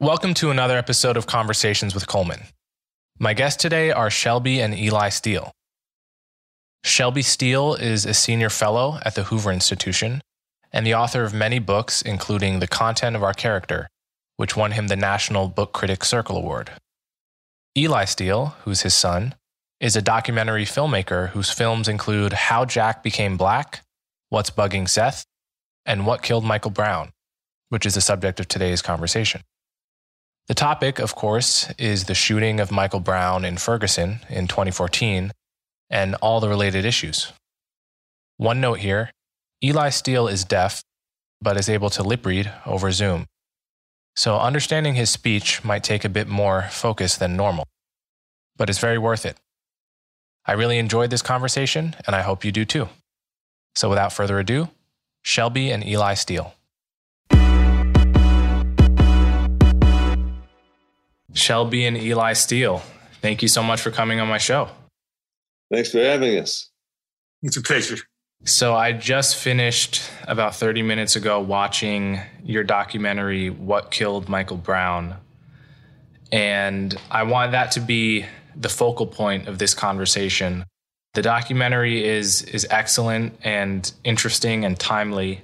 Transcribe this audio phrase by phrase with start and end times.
[0.00, 2.42] Welcome to another episode of Conversations with Coleman.
[3.18, 5.50] My guests today are Shelby and Eli Steele.
[6.84, 10.22] Shelby Steele is a senior fellow at the Hoover Institution
[10.72, 13.88] and the author of many books, including The Content of Our Character,
[14.36, 16.70] which won him the National Book Critics Circle Award.
[17.76, 19.34] Eli Steele, who's his son,
[19.80, 23.80] is a documentary filmmaker whose films include How Jack Became Black,
[24.28, 25.24] What's Bugging Seth,
[25.84, 27.10] and What Killed Michael Brown,
[27.70, 29.42] which is the subject of today's conversation.
[30.48, 35.30] The topic, of course, is the shooting of Michael Brown in Ferguson in 2014
[35.90, 37.32] and all the related issues.
[38.38, 39.10] One note here
[39.62, 40.82] Eli Steele is deaf,
[41.42, 43.26] but is able to lip read over Zoom.
[44.16, 47.66] So understanding his speech might take a bit more focus than normal,
[48.56, 49.36] but it's very worth it.
[50.46, 52.88] I really enjoyed this conversation, and I hope you do too.
[53.74, 54.70] So without further ado,
[55.22, 56.54] Shelby and Eli Steele.
[61.34, 62.82] Shelby and Eli Steele,
[63.20, 64.68] thank you so much for coming on my show.
[65.72, 66.70] Thanks for having us.
[67.42, 67.98] It's a pleasure.
[68.44, 75.16] So, I just finished about 30 minutes ago watching your documentary, What Killed Michael Brown.
[76.30, 80.64] And I want that to be the focal point of this conversation.
[81.14, 85.42] The documentary is, is excellent and interesting and timely.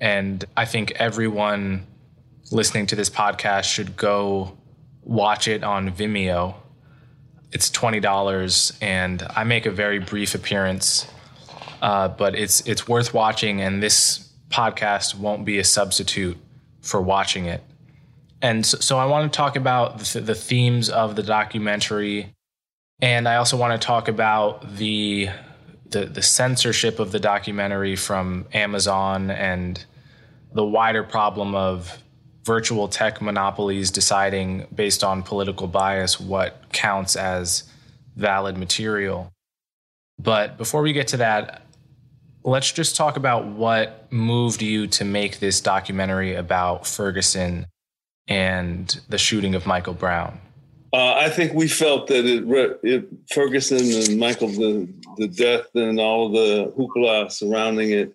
[0.00, 1.86] And I think everyone
[2.52, 4.56] listening to this podcast should go
[5.02, 6.54] watch it on Vimeo.
[7.52, 11.06] It's twenty dollars, and I make a very brief appearance,
[11.82, 13.60] uh, but it's it's worth watching.
[13.60, 16.38] And this podcast won't be a substitute
[16.80, 17.62] for watching it.
[18.40, 22.34] And so, so I want to talk about the, the themes of the documentary,
[23.00, 25.28] and I also want to talk about the
[25.90, 29.84] the, the censorship of the documentary from Amazon and
[30.54, 32.01] the wider problem of
[32.44, 37.64] virtual tech monopolies deciding based on political bias what counts as
[38.16, 39.32] valid material.
[40.18, 41.62] But before we get to that,
[42.44, 47.66] let's just talk about what moved you to make this documentary about Ferguson
[48.28, 50.40] and the shooting of Michael Brown.
[50.92, 54.86] Uh, I think we felt that it, it, Ferguson and Michael, the,
[55.16, 58.14] the death and all the hoopla surrounding it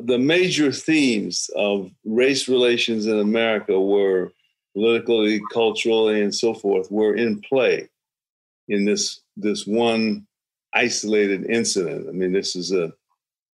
[0.00, 4.32] the major themes of race relations in America were
[4.74, 7.88] politically, culturally, and so forth were in play
[8.68, 10.26] in this this one
[10.74, 12.08] isolated incident.
[12.08, 12.92] I mean, this is a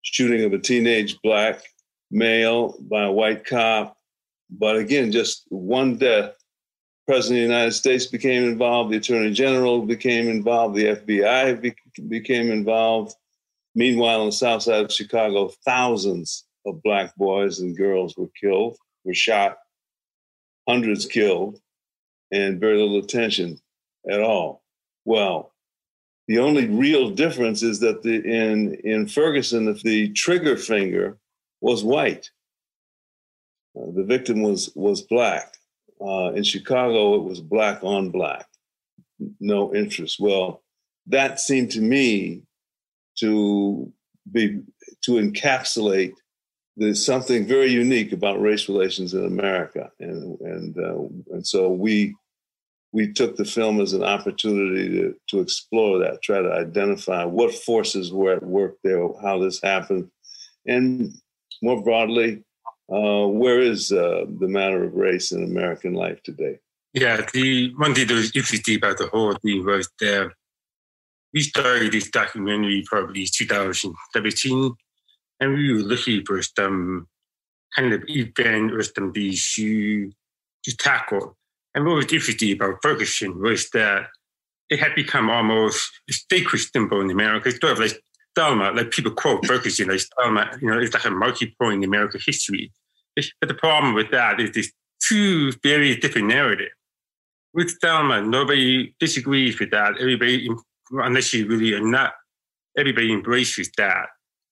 [0.02, 1.62] shooting of a teenage black
[2.10, 3.96] male by a white cop,
[4.50, 6.34] but again, just one death.
[7.06, 8.90] President of the United States became involved.
[8.90, 10.74] The Attorney General became involved.
[10.74, 13.14] The FBI be- became involved.
[13.76, 18.78] Meanwhile, on the south side of Chicago, thousands of black boys and girls were killed,
[19.04, 19.58] were shot,
[20.66, 21.60] hundreds killed,
[22.32, 23.60] and very little attention
[24.10, 24.62] at all.
[25.04, 25.52] Well,
[26.26, 31.18] the only real difference is that the, in, in Ferguson, the trigger finger
[31.60, 32.30] was white.
[33.78, 35.54] Uh, the victim was, was black.
[36.00, 38.46] Uh, in Chicago, it was black on black,
[39.38, 40.16] no interest.
[40.18, 40.62] Well,
[41.08, 42.45] that seemed to me
[43.20, 43.92] to
[44.32, 44.60] be
[45.02, 46.12] to encapsulate
[46.92, 52.14] something very unique about race relations in America, and and uh, and so we
[52.92, 57.54] we took the film as an opportunity to to explore that, try to identify what
[57.54, 60.10] forces were at work there, how this happened,
[60.66, 61.12] and
[61.62, 62.42] more broadly,
[62.92, 66.58] uh, where is uh, the matter of race in American life today?
[66.92, 70.32] Yeah, the one thing that was interesting about the whole thing was that
[71.36, 74.74] we started this documentary probably 2017,
[75.38, 77.08] and we were looking for some um,
[77.76, 80.10] kind of event or some issue
[80.64, 81.36] to tackle.
[81.74, 84.06] And what was interesting about Ferguson was that
[84.70, 87.50] it had become almost a sacred symbol in America.
[87.50, 88.00] It's sort of like
[88.34, 91.84] Selma, like people quote Ferguson, like Selma, you know, it's like a marquee point in
[91.84, 92.72] American history.
[93.14, 94.72] But the problem with that is there's
[95.06, 96.72] two very different narratives.
[97.52, 99.98] With Selma, nobody disagrees with that.
[100.00, 100.48] Everybody,
[100.90, 102.12] unless you really are not,
[102.76, 104.06] everybody embraces that.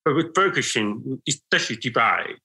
[0.05, 2.37] But with Ferguson, a divide.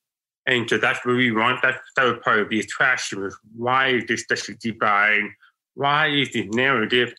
[0.45, 1.61] And so that's what we want.
[1.61, 5.29] That, that would probably be attraction was why is this district divided?
[5.75, 7.13] Why is the narrative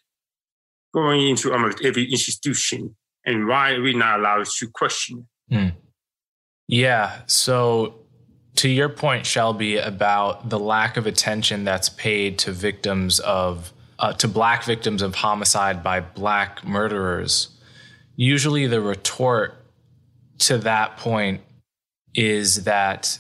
[0.93, 2.97] going into almost every institution?
[3.25, 5.55] And why are we not allowed to question it?
[5.55, 5.73] Mm.
[6.67, 7.21] Yeah.
[7.27, 8.01] So
[8.57, 14.15] to your point, Shelby, about the lack of attention that's paid to victims of uh,
[14.15, 17.49] to black victims of homicide by black murderers,
[18.17, 19.55] usually the retort
[20.39, 21.43] to that point
[22.15, 23.19] is that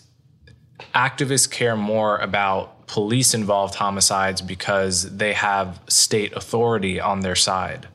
[0.94, 7.86] activists care more about police involved homicides because they have state authority on their side.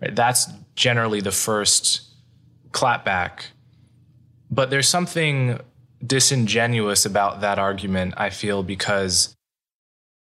[0.00, 0.14] Right?
[0.14, 0.46] That's
[0.76, 2.02] generally the first
[2.70, 3.46] clapback.
[4.50, 5.58] But there's something
[6.06, 9.35] disingenuous about that argument, I feel, because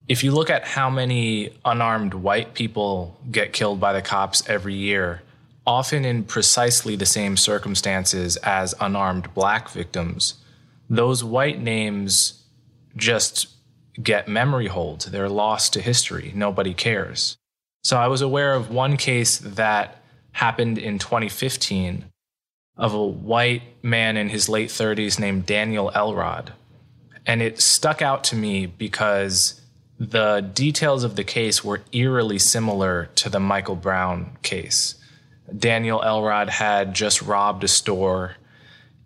[0.09, 4.75] if you look at how many unarmed white people get killed by the cops every
[4.75, 5.23] year,
[5.67, 10.35] often in precisely the same circumstances as unarmed black victims,
[10.91, 12.43] those white names
[12.97, 13.49] just
[14.03, 15.03] get memory hold.
[15.03, 16.33] They're lost to history.
[16.35, 17.37] Nobody cares.
[17.83, 20.03] So I was aware of one case that
[20.33, 22.05] happened in 2015
[22.77, 26.53] of a white man in his late 30s named Daniel Elrod.
[27.25, 29.61] And it stuck out to me because
[30.11, 34.97] the details of the case were eerily similar to the Michael Brown case.
[35.57, 38.37] Daniel Elrod had just robbed a store,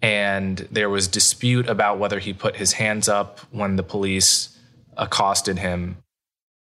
[0.01, 4.57] and there was dispute about whether he put his hands up when the police
[4.97, 5.97] accosted him.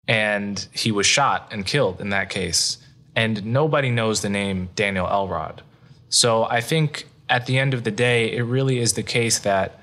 [0.08, 2.78] And he was shot and killed in that case.
[3.16, 5.62] And nobody knows the name Daniel Elrod.
[6.10, 9.80] So I think at the end of the day, it really is the case that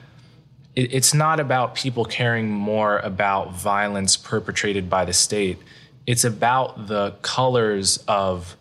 [0.77, 5.59] it's not about people caring more about violence perpetrated by the state.
[6.07, 8.57] It's about the colors of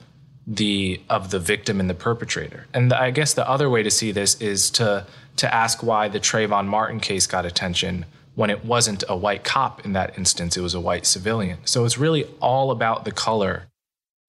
[0.47, 2.67] the of the victim and the perpetrator.
[2.73, 5.05] And I guess the other way to see this is to
[5.37, 9.83] to ask why the Trayvon Martin case got attention when it wasn't a white cop
[9.85, 11.57] in that instance, it was a white civilian.
[11.65, 13.67] So it's really all about the color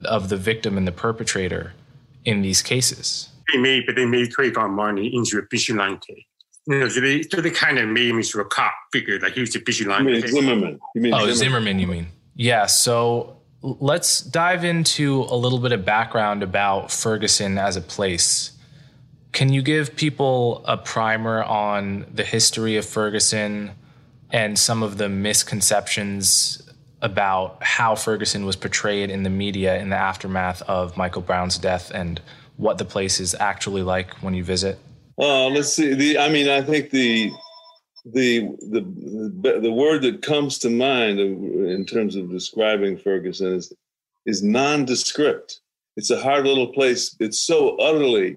[0.05, 1.73] of the victim and the perpetrator
[2.25, 3.31] in these cases.
[6.67, 9.35] You know, so they, so they kind of made him into a cop figure, like
[9.35, 10.13] he was a vigilante.
[10.13, 10.81] You mean Zimmerman?
[10.95, 11.37] You mean oh, Zimmerman.
[11.37, 12.07] Zimmerman, you mean?
[12.35, 12.67] Yeah.
[12.67, 18.53] So let's dive into a little bit of background about Ferguson as a place.
[19.33, 23.73] Can you give people a primer on the history of Ferguson
[24.31, 26.63] and some of the misconceptions
[27.03, 31.91] about how Ferguson was portrayed in the media in the aftermath of Michael Brown's death
[31.91, 32.21] and
[32.57, 34.79] what the place is actually like when you visit?
[35.19, 35.95] Uh, let's see.
[35.95, 37.33] The I mean, I think the
[38.05, 43.73] the the the word that comes to mind in terms of describing Ferguson is
[44.27, 45.61] is nondescript.
[45.97, 47.17] It's a hard little place.
[47.21, 48.37] It's so utterly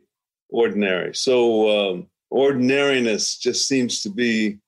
[0.49, 1.13] ordinary.
[1.13, 4.59] So um, ordinariness just seems to be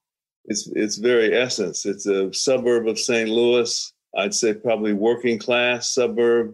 [0.46, 1.85] its its very essence.
[1.85, 3.30] It's a suburb of St.
[3.30, 3.94] Louis.
[4.18, 6.54] I'd say probably working class suburb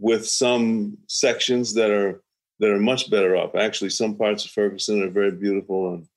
[0.00, 2.23] with some sections that are
[2.64, 3.54] that are much better off.
[3.54, 6.08] Actually, some parts of Ferguson are very beautiful and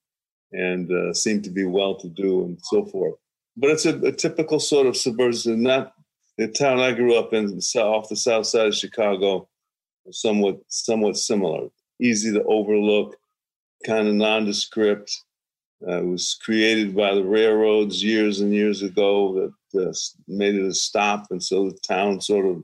[0.53, 3.15] and uh, seem to be well to do and so forth.
[3.57, 5.93] But it's a, a typical sort of suburban, not
[6.37, 9.49] the town I grew up in, off the south side of Chicago,
[10.09, 11.67] somewhat somewhat similar.
[11.99, 13.17] Easy to overlook,
[13.85, 15.23] kind of nondescript.
[15.85, 19.93] Uh, it was created by the railroads years and years ago that uh,
[20.29, 22.63] made it a stop, and so the town sort of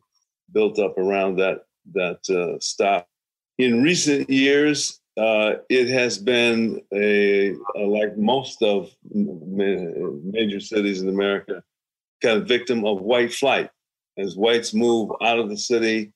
[0.54, 3.10] built up around that that uh, stop.
[3.60, 11.10] In recent years, uh, it has been a, a, like most of major cities in
[11.10, 11.64] America,
[12.22, 13.70] kind of victim of white flight.
[14.18, 16.14] As whites move out of the city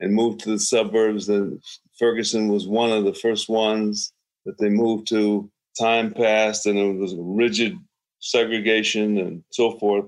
[0.00, 1.62] and move to the suburbs, and
[1.98, 4.12] Ferguson was one of the first ones
[4.44, 5.50] that they moved to.
[5.78, 7.78] Time passed, and it was rigid
[8.20, 10.06] segregation and so forth.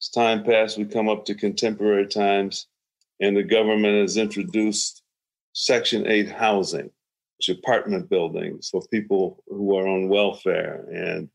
[0.00, 2.66] As time passed, we come up to contemporary times,
[3.20, 5.03] and the government has introduced
[5.54, 6.90] Section 8 housing
[7.48, 10.86] apartment buildings for people who are on welfare.
[10.92, 11.28] And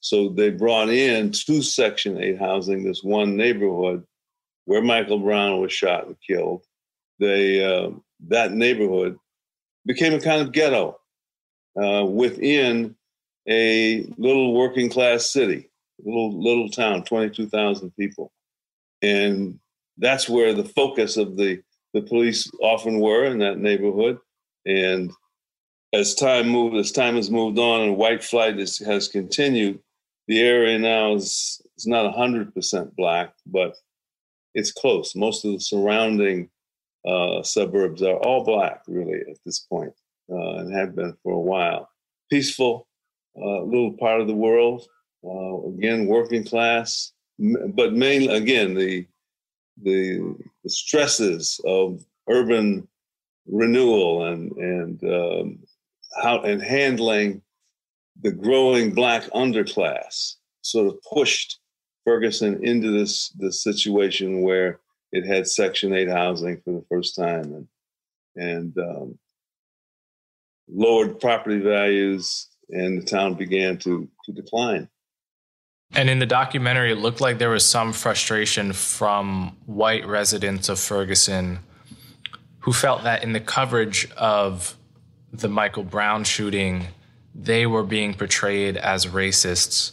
[0.00, 4.04] so they brought in to Section 8 housing, this one neighborhood
[4.64, 6.64] where Michael Brown was shot and killed.
[7.18, 7.90] They, uh,
[8.28, 9.18] that neighborhood
[9.86, 10.98] became a kind of ghetto
[11.80, 12.96] uh, within
[13.48, 15.70] a little working class city,
[16.04, 18.32] little little town, 22,000 people.
[19.00, 19.58] And
[19.98, 21.62] that's where the focus of the,
[21.92, 24.18] the police often were in that neighborhood.
[24.66, 25.12] And
[25.92, 29.78] as time moved, as time has moved on and white flight is, has continued,
[30.28, 33.76] the area now is, is not 100% black, but
[34.54, 35.14] it's close.
[35.14, 36.48] Most of the surrounding
[37.06, 39.92] uh, suburbs are all black, really, at this point,
[40.30, 41.90] uh, and have been for a while.
[42.30, 42.86] Peaceful,
[43.36, 44.86] uh, little part of the world.
[45.24, 49.06] Uh, again, working class, but mainly again the,
[49.80, 52.86] the the stresses of urban
[53.46, 55.58] renewal and and um,
[56.22, 57.42] how and handling
[58.20, 61.58] the growing black underclass sort of pushed
[62.04, 64.80] Ferguson into this this situation where
[65.12, 67.68] it had Section Eight housing for the first time and
[68.36, 69.18] and um,
[70.68, 74.88] lowered property values, and the town began to to decline.
[75.94, 80.78] And in the documentary, it looked like there was some frustration from white residents of
[80.78, 81.58] Ferguson
[82.60, 84.76] who felt that in the coverage of
[85.32, 86.86] the Michael Brown shooting,
[87.34, 89.92] they were being portrayed as racists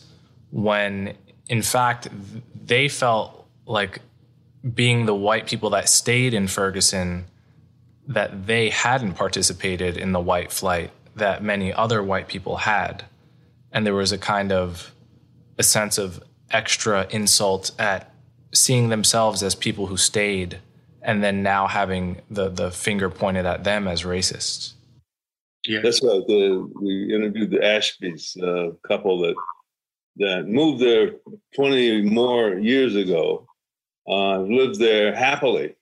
[0.52, 1.16] when
[1.48, 2.08] in fact
[2.66, 4.00] they felt like
[4.74, 7.26] being the white people that stayed in Ferguson
[8.08, 13.06] that they hadn't participated in the white flight that many other white people had.
[13.72, 14.92] And there was a kind of
[15.60, 18.12] a sense of extra insult at
[18.52, 20.60] seeing themselves as people who stayed
[21.04, 24.74] and then now having the the finger pointed at them as racists
[25.66, 25.82] yeah.
[25.82, 26.26] That's right.
[26.26, 29.36] The, we interviewed the Ashby's uh, couple that
[30.18, 31.12] that moved there
[31.56, 33.46] 20 more years ago.
[34.08, 35.76] Uh, lived there happily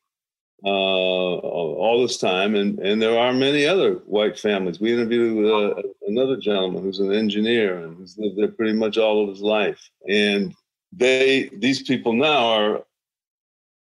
[0.63, 4.79] uh, all this time, and and there are many other white families.
[4.79, 9.23] We interviewed uh, another gentleman who's an engineer and who's lived there pretty much all
[9.23, 10.55] of his life, and
[10.91, 12.83] they these people now are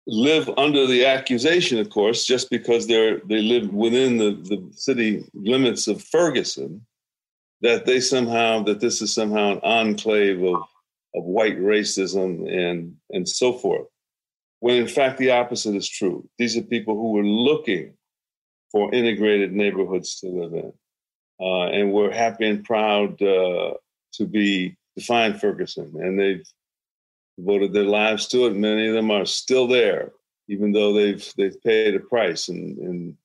[0.06, 5.24] live under the accusation, of course, just because they're they live within the, the city
[5.34, 6.86] limits of Ferguson,
[7.62, 10.62] that they somehow that this is somehow an enclave of
[11.16, 13.88] of white racism and and so forth.
[14.60, 16.28] When in fact the opposite is true.
[16.38, 17.94] These are people who were looking
[18.72, 20.74] for integrated neighborhoods to live in,
[21.39, 23.74] uh, and we're happy and proud uh,
[24.13, 26.46] to be to find Ferguson, and they've
[27.38, 28.56] devoted their lives to it.
[28.56, 30.12] Many of them are still there,
[30.48, 33.18] even though they've they've paid a price and and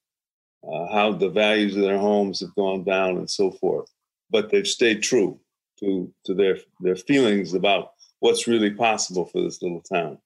[0.67, 3.91] uh, how the values of their homes have gone down and so forth.
[4.31, 5.41] But they've stayed true
[5.81, 10.19] to to their their feelings about what's really possible for this little town.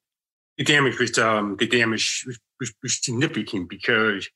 [0.59, 4.29] The damage was um, the damage was, was, was significant because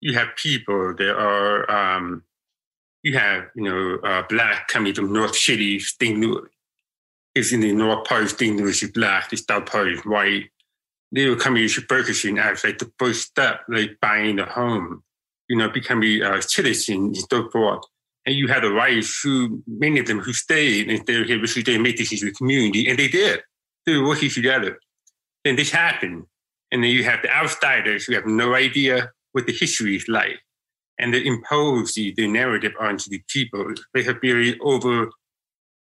[0.00, 2.22] you have people that are um,
[3.02, 6.18] you have you know uh, black coming from North City, St.
[6.18, 6.48] Louis
[7.34, 8.56] is in the north part of St.
[8.56, 10.50] Louis is black, the south part is white.
[11.12, 15.02] They were coming to Ferguson as like the first step, like buying a home,
[15.48, 17.84] you know, becoming a citizen and so forth.
[18.26, 21.64] And you had the rights who, many of them who stayed and they here because
[21.64, 23.40] they made this into a community, and they did.
[23.86, 24.78] They were working together.
[25.48, 26.24] Then this happened.
[26.70, 30.38] And then you have the outsiders who have no idea what the history is like.
[30.98, 33.72] And they impose the, the narrative onto the people.
[33.94, 35.08] They have very over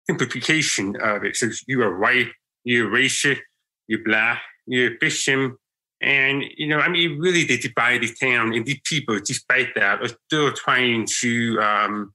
[0.09, 1.35] simplification of it.
[1.35, 2.29] So you are white,
[2.63, 3.41] you're racist,
[3.89, 5.57] you're black, you're Christian.
[5.99, 10.01] And, you know, I mean, really they divide the town and these people, despite that,
[10.01, 12.13] are still trying to um,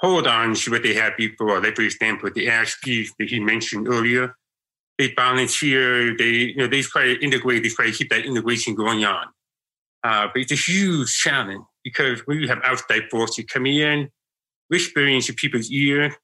[0.00, 1.62] hold on to what they had before.
[1.62, 4.34] Like, for example, the Ashby's that he mentioned earlier,
[4.98, 8.74] they volunteer, they, you know, they try to integrate, they try to keep that integration
[8.74, 9.26] going on.
[10.04, 14.10] Uh, but it's a huge challenge because when you have outside forces coming in,
[14.68, 16.14] whispering into people's ear,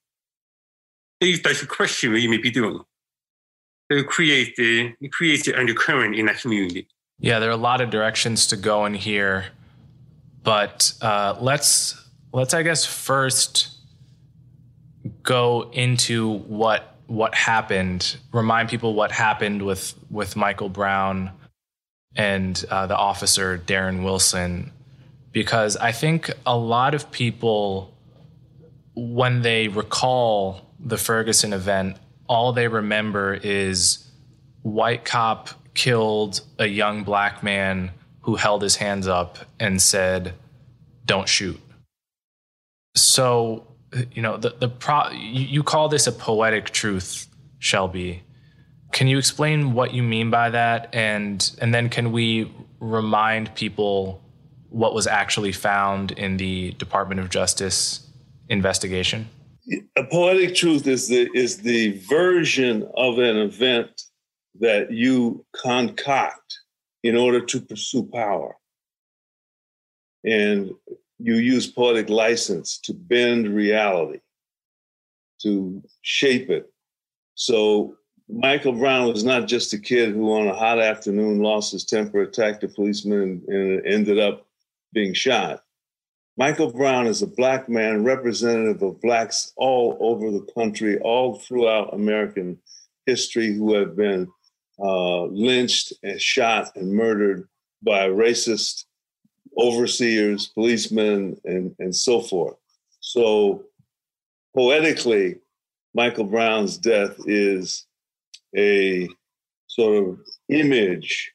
[1.21, 2.81] that's a question what you may be doing.
[3.91, 6.87] To create the create the undercurrent in that community.
[7.19, 9.47] Yeah, there are a lot of directions to go in here,
[10.43, 13.71] but uh, let's let's I guess first
[15.23, 18.17] go into what what happened.
[18.33, 21.33] Remind people what happened with with Michael Brown
[22.15, 24.71] and uh, the officer Darren Wilson,
[25.33, 27.95] because I think a lot of people
[28.95, 31.97] when they recall the Ferguson event,
[32.29, 34.07] all they remember is
[34.63, 37.91] white cop killed a young black man
[38.23, 40.35] who held his hands up and said,
[41.07, 41.61] "Don't shoot."
[42.95, 43.68] So,
[44.13, 47.27] you know, the the pro you call this a poetic truth,
[47.59, 48.23] Shelby.
[48.93, 54.23] Can you explain what you mean by that and and then can we remind people
[54.71, 58.07] what was actually found in the Department of Justice
[58.49, 59.29] investigation?
[59.97, 64.03] a poetic truth is the is the version of an event
[64.61, 66.59] that you concoct
[67.03, 68.57] in order to pursue power
[70.25, 70.71] and
[71.19, 74.21] you use poetic license to bend reality
[75.43, 76.73] to shape it.
[77.35, 77.97] So
[78.29, 82.23] michael brown was not just a kid who on a hot afternoon lost his temper
[82.23, 84.47] attacked a policeman and, ended up
[84.93, 85.63] being shot.
[86.37, 91.93] Michael Brown is a black man, representative of blacks all over the country, all throughout
[91.93, 92.57] American
[93.07, 94.31] history, who have been
[94.79, 97.49] uh, lynched and shot and murdered
[97.83, 98.85] by racist
[99.59, 102.57] overseers, policemen, and, and so forth.
[103.01, 103.65] So,
[104.55, 105.37] poetically,
[105.95, 107.87] Michael Brown's death is
[108.57, 109.09] a
[109.67, 111.33] sort of image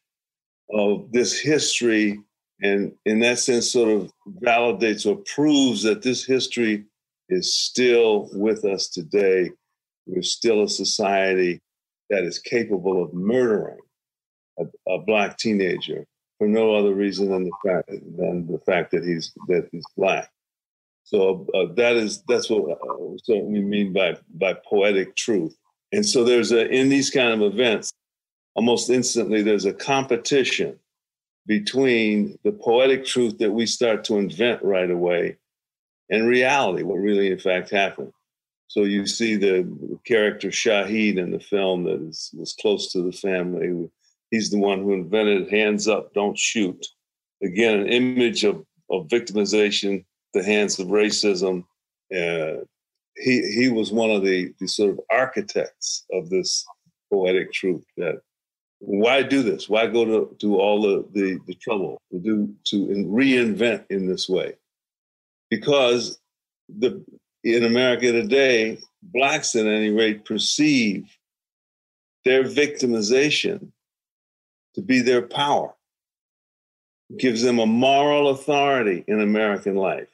[0.73, 2.19] of this history,
[2.61, 4.11] and in that sense, sort of
[4.41, 6.85] validates or proves that this history
[7.29, 9.51] is still with us today.
[10.05, 11.61] We're still a society
[12.09, 13.79] that is capable of murdering
[14.59, 16.05] a, a black teenager
[16.43, 20.29] for no other reason than the fact than the fact that he's that he's black.
[21.05, 25.55] So uh, that is that's what uh, so we mean by by poetic truth.
[25.93, 27.93] And so there's a in these kind of events,
[28.55, 30.77] almost instantly there's a competition
[31.47, 35.37] between the poetic truth that we start to invent right away
[36.09, 38.11] and reality, what really in fact happened.
[38.67, 43.13] So you see the character Shahid in the film that is, was close to the
[43.13, 43.89] family.
[44.33, 46.87] He's the one who invented hands up, don't shoot.
[47.43, 51.65] Again, an image of, of victimization, the hands of racism.
[52.11, 52.65] Uh,
[53.15, 56.65] he, he was one of the, the sort of architects of this
[57.11, 58.21] poetic truth that
[58.79, 59.69] why do this?
[59.69, 64.27] Why go to, to all the, the, the trouble to do to reinvent in this
[64.27, 64.53] way?
[65.51, 66.19] Because
[66.79, 67.05] the
[67.43, 71.05] in America today, blacks at any rate perceive
[72.25, 73.71] their victimization
[74.75, 75.73] to be their power.
[77.17, 80.09] Gives them a moral authority in American life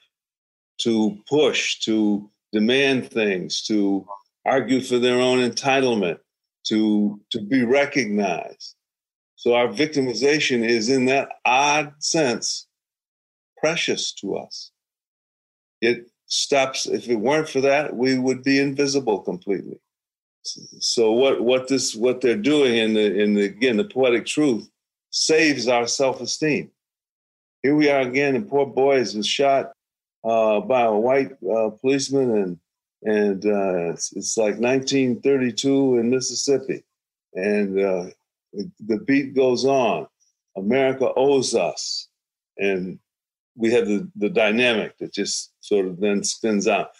[0.79, 4.05] to push, to demand things, to
[4.45, 6.19] argue for their own entitlement,
[6.67, 8.75] to, to be recognized.
[9.35, 12.67] So our victimization is, in that odd sense,
[13.57, 14.71] precious to us.
[15.81, 16.85] It stops.
[16.85, 19.79] If it weren't for that, we would be invisible completely.
[20.43, 24.69] So what what this what they're doing in the in the again the poetic truth
[25.11, 26.71] saves our self esteem.
[27.61, 29.73] Here we are again, and poor boys was shot
[30.23, 32.59] uh, by a white uh, policeman, and
[33.03, 36.83] and uh, it's, it's, like 1932 in Mississippi,
[37.33, 38.05] and uh,
[38.53, 40.07] the beat goes on.
[40.57, 42.07] America owes us,
[42.57, 42.99] and
[43.55, 46.91] we have the, the dynamic that just sort of then spins out.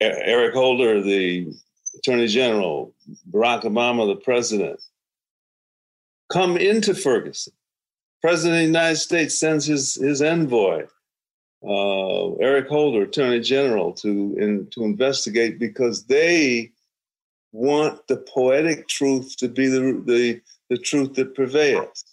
[0.00, 1.52] Eric Holder, the
[1.98, 2.94] Attorney General,
[3.30, 4.80] Barack Obama, the President,
[6.32, 7.52] come into Ferguson.
[8.22, 10.86] President of the United States sends his, his envoy,
[11.66, 16.70] uh, Eric Holder, Attorney General, to, in, to investigate because they
[17.52, 22.04] want the poetic truth to be the, the, the truth that prevails,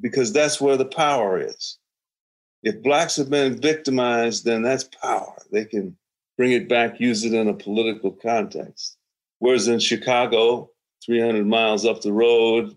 [0.00, 1.78] because that's where the power is
[2.64, 5.36] if blacks have been victimized, then that's power.
[5.52, 5.96] They can
[6.36, 8.96] bring it back, use it in a political context.
[9.38, 10.70] Whereas in Chicago,
[11.04, 12.76] 300 miles up the road,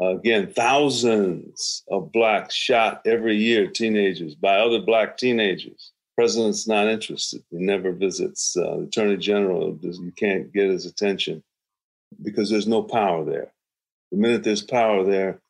[0.00, 5.92] uh, again, thousands of blacks shot every year, teenagers, by other black teenagers.
[6.14, 7.42] President's not interested.
[7.50, 8.56] He never visits.
[8.56, 11.42] Uh, Attorney General, you can't get his attention
[12.22, 13.52] because there's no power there.
[14.10, 15.40] The minute there's power there,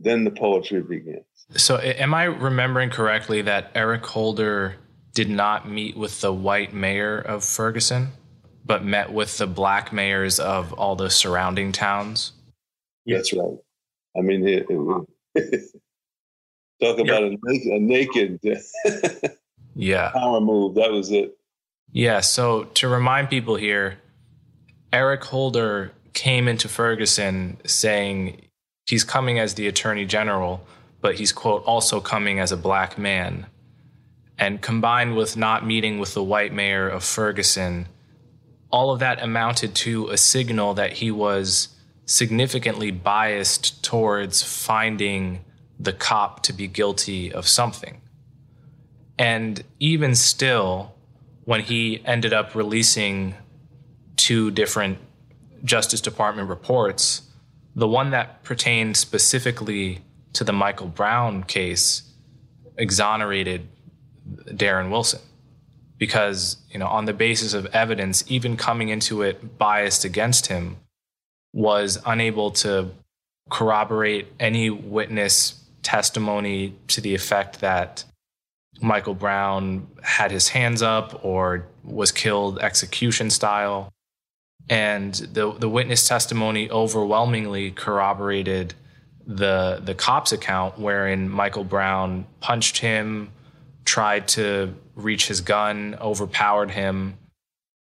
[0.00, 1.24] then the poetry begins.
[1.56, 4.76] So, am I remembering correctly that Eric Holder
[5.14, 8.08] did not meet with the white mayor of Ferguson,
[8.64, 12.32] but met with the black mayors of all the surrounding towns?
[13.06, 13.56] That's right.
[14.16, 15.10] I mean, it, it,
[16.82, 17.38] talk about yep.
[17.48, 18.40] a, a naked
[19.74, 20.76] yeah power move.
[20.76, 21.36] That was it.
[21.92, 22.20] Yeah.
[22.20, 23.98] So, to remind people here,
[24.92, 28.40] Eric Holder came into Ferguson saying
[28.86, 30.66] he's coming as the attorney general
[31.04, 33.44] but he's, quote, also coming as a black man.
[34.38, 37.86] And combined with not meeting with the white mayor of Ferguson,
[38.70, 41.68] all of that amounted to a signal that he was
[42.06, 45.44] significantly biased towards finding
[45.78, 48.00] the cop to be guilty of something.
[49.18, 50.94] And even still,
[51.44, 53.34] when he ended up releasing
[54.16, 54.98] two different
[55.64, 57.22] Justice Department reports,
[57.76, 60.00] the one that pertained specifically
[60.32, 62.02] to the Michael Brown case
[62.76, 63.68] exonerated
[64.26, 65.20] Darren Wilson
[65.98, 70.76] because, you know, on the basis of evidence, even coming into it biased against him,
[71.52, 72.90] was unable to
[73.50, 78.04] corroborate any witness testimony to the effect that
[78.80, 83.88] Michael Brown had his hands up or was killed execution style.
[84.68, 88.74] And the, the witness testimony overwhelmingly corroborated
[89.26, 93.30] the the cops account wherein Michael Brown punched him,
[93.84, 97.18] tried to reach his gun, overpowered him,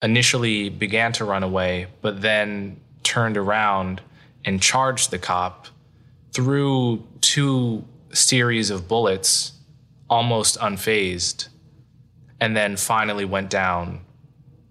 [0.03, 4.01] initially began to run away, but then turned around
[4.45, 5.67] and charged the cop
[6.33, 9.53] through two series of bullets,
[10.09, 11.49] almost unfazed,
[12.41, 14.01] and then finally went down.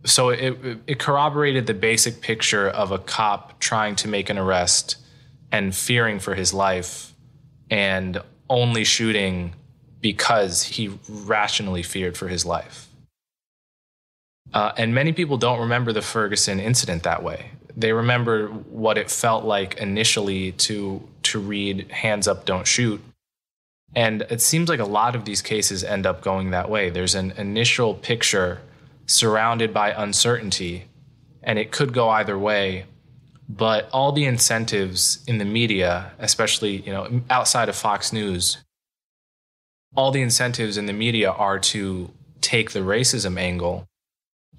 [0.06, 4.98] So it, it corroborated the basic picture of a cop trying to make an arrest
[5.52, 7.13] and fearing for his life
[7.70, 9.54] and only shooting
[10.02, 12.88] because he rationally feared for his life.
[14.54, 17.52] Uh, and many people don't remember the Ferguson incident that way.
[17.76, 23.02] They remember what it felt like initially to to read "Hands up, don't shoot,"
[23.96, 26.90] and it seems like a lot of these cases end up going that way.
[26.90, 28.62] There's an initial picture
[29.06, 30.86] surrounded by uncertainty,
[31.44, 32.86] and it could go either way.
[33.48, 38.58] But all the incentives in the media, especially you know outside of Fox News,
[39.95, 43.86] all the incentives in the media are to take the racism angle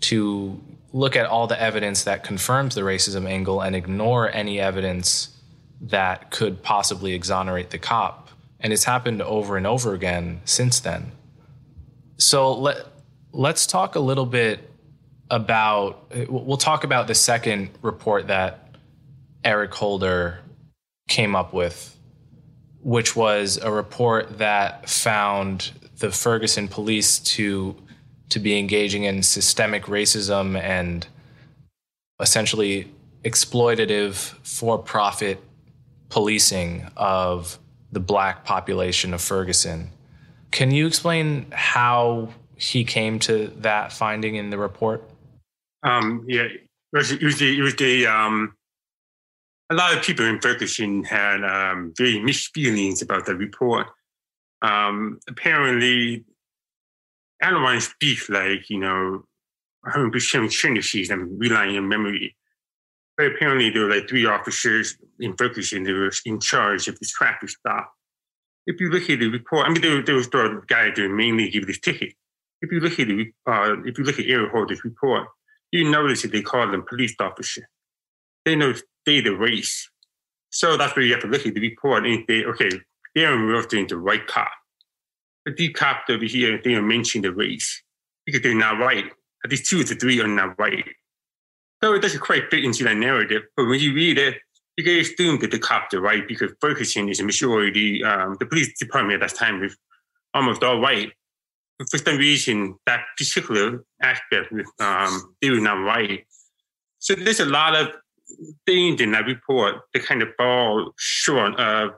[0.00, 0.60] to
[0.92, 5.36] look at all the evidence that confirms the racism angle and ignore any evidence
[5.80, 8.28] that could possibly exonerate the cop.
[8.58, 11.12] And it's happened over and over again since then.
[12.18, 12.86] So let,
[13.32, 14.70] let's talk a little bit
[15.30, 18.74] about, we'll talk about the second report that
[19.44, 20.40] Eric Holder
[21.08, 21.96] came up with,
[22.82, 27.76] which was a report that found the Ferguson police to
[28.30, 31.06] to be engaging in systemic racism and
[32.20, 32.90] essentially
[33.24, 34.14] exploitative
[34.46, 35.42] for profit
[36.10, 37.58] policing of
[37.92, 39.90] the black population of Ferguson.
[40.52, 45.08] Can you explain how he came to that finding in the report?
[45.82, 46.60] Um, yeah, it
[46.92, 48.54] was, it was the, it was the um,
[49.70, 53.86] a lot of people in Ferguson had um, very mixed feelings about the report.
[54.62, 56.24] Um, apparently,
[57.40, 59.24] I don't want to speak like, you know,
[59.86, 62.36] 100% sentences and relying on memory.
[63.16, 67.12] But apparently there were like three officers in Ferguson that were in charge of this
[67.12, 67.92] traffic stop.
[68.66, 71.48] If you look at the report, I mean, there, there was the guy that mainly
[71.48, 72.14] gave this ticket.
[72.60, 75.28] If you look at the, uh, if you look at Eric Holder's report,
[75.70, 77.68] you notice that they call them police officer.
[78.44, 78.74] They know
[79.06, 79.88] they the race.
[80.50, 82.70] So that's where you have to look at the report and say, okay,
[83.14, 84.50] they're referring to the right cop
[85.44, 87.82] the decop over here, they are mentioning the race
[88.26, 89.06] because they're not right.
[89.44, 90.84] At least two the three are not right.
[91.82, 93.42] So it doesn't quite fit into that narrative.
[93.56, 94.36] But when you read it,
[94.76, 98.04] you can assume that the cops are right because Ferguson is a majority.
[98.04, 99.76] Um, the police department at that time was
[100.34, 101.12] almost all white.
[101.78, 106.26] But for some reason, that particular aspect, um, they were not right.
[106.98, 107.88] So there's a lot of
[108.66, 111.92] things in that report that kind of fall short of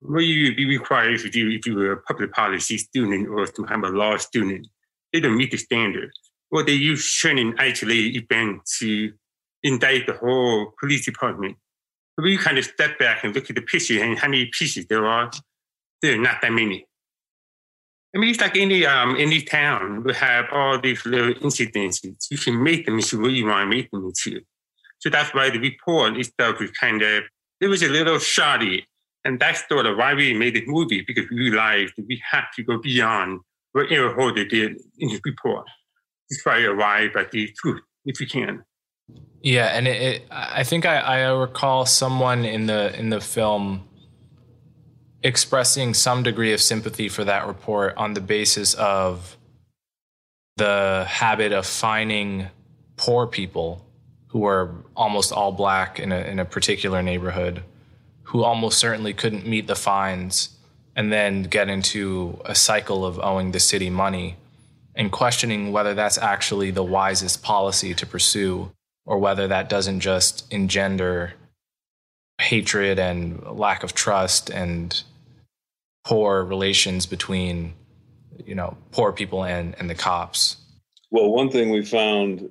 [0.00, 3.66] what you'd be required to do if you were a public policy student or some
[3.66, 4.66] kind of law student.
[5.12, 6.10] They don't meet the standard.
[6.50, 9.12] Or they use certain isolated events to
[9.62, 11.56] indict the whole police department.
[12.16, 14.86] But you kind of step back and look at the picture and how many pieces
[14.86, 15.30] there are,
[16.02, 16.86] there are not that many.
[18.14, 22.30] I mean, it's like any um, any town will have all these little incidences.
[22.30, 24.40] You can make them into what you want to make them into.
[24.98, 27.24] So that's why the report itself is kind of,
[27.60, 28.86] it was a little shoddy
[29.24, 32.62] and that's sort of why we made this movie, because we realized we had to
[32.62, 33.40] go beyond
[33.72, 35.66] what Eric Holder did in his report
[36.30, 38.64] to try to arrive at the truth, if we can.
[39.42, 43.86] Yeah, and it, it, I think I, I recall someone in the in the film
[45.22, 49.36] expressing some degree of sympathy for that report on the basis of
[50.56, 52.48] the habit of finding
[52.96, 53.84] poor people
[54.28, 57.62] who were almost all black in a in a particular neighborhood
[58.24, 60.50] who almost certainly couldn't meet the fines
[60.94, 64.36] and then get into a cycle of owing the city money
[64.94, 68.70] and questioning whether that's actually the wisest policy to pursue
[69.06, 71.32] or whether that doesn't just engender
[72.40, 75.02] hatred and lack of trust and
[76.04, 77.74] poor relations between
[78.44, 80.56] you know poor people and and the cops.
[81.10, 82.50] Well one thing we found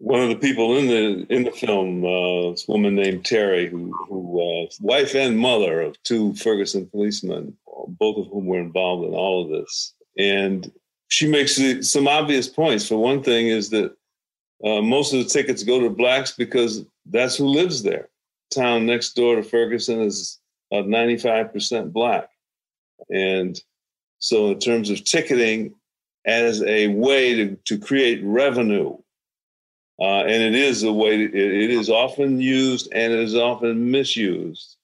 [0.00, 3.92] one of the people in the in the film, uh, this woman named Terry, who,
[4.08, 7.54] who uh, wife and mother of two Ferguson policemen,
[7.86, 10.72] both of whom were involved in all of this, and
[11.08, 12.88] she makes some obvious points.
[12.88, 13.94] For one thing, is that
[14.64, 18.08] uh, most of the tickets go to blacks because that's who lives there.
[18.50, 20.38] Town next door to Ferguson is
[20.72, 22.30] ninety five percent black,
[23.10, 23.60] and
[24.18, 25.74] so in terms of ticketing,
[26.24, 28.96] as a way to, to create revenue
[30.00, 34.76] uh, and it is a way, it, is often used and it is often misused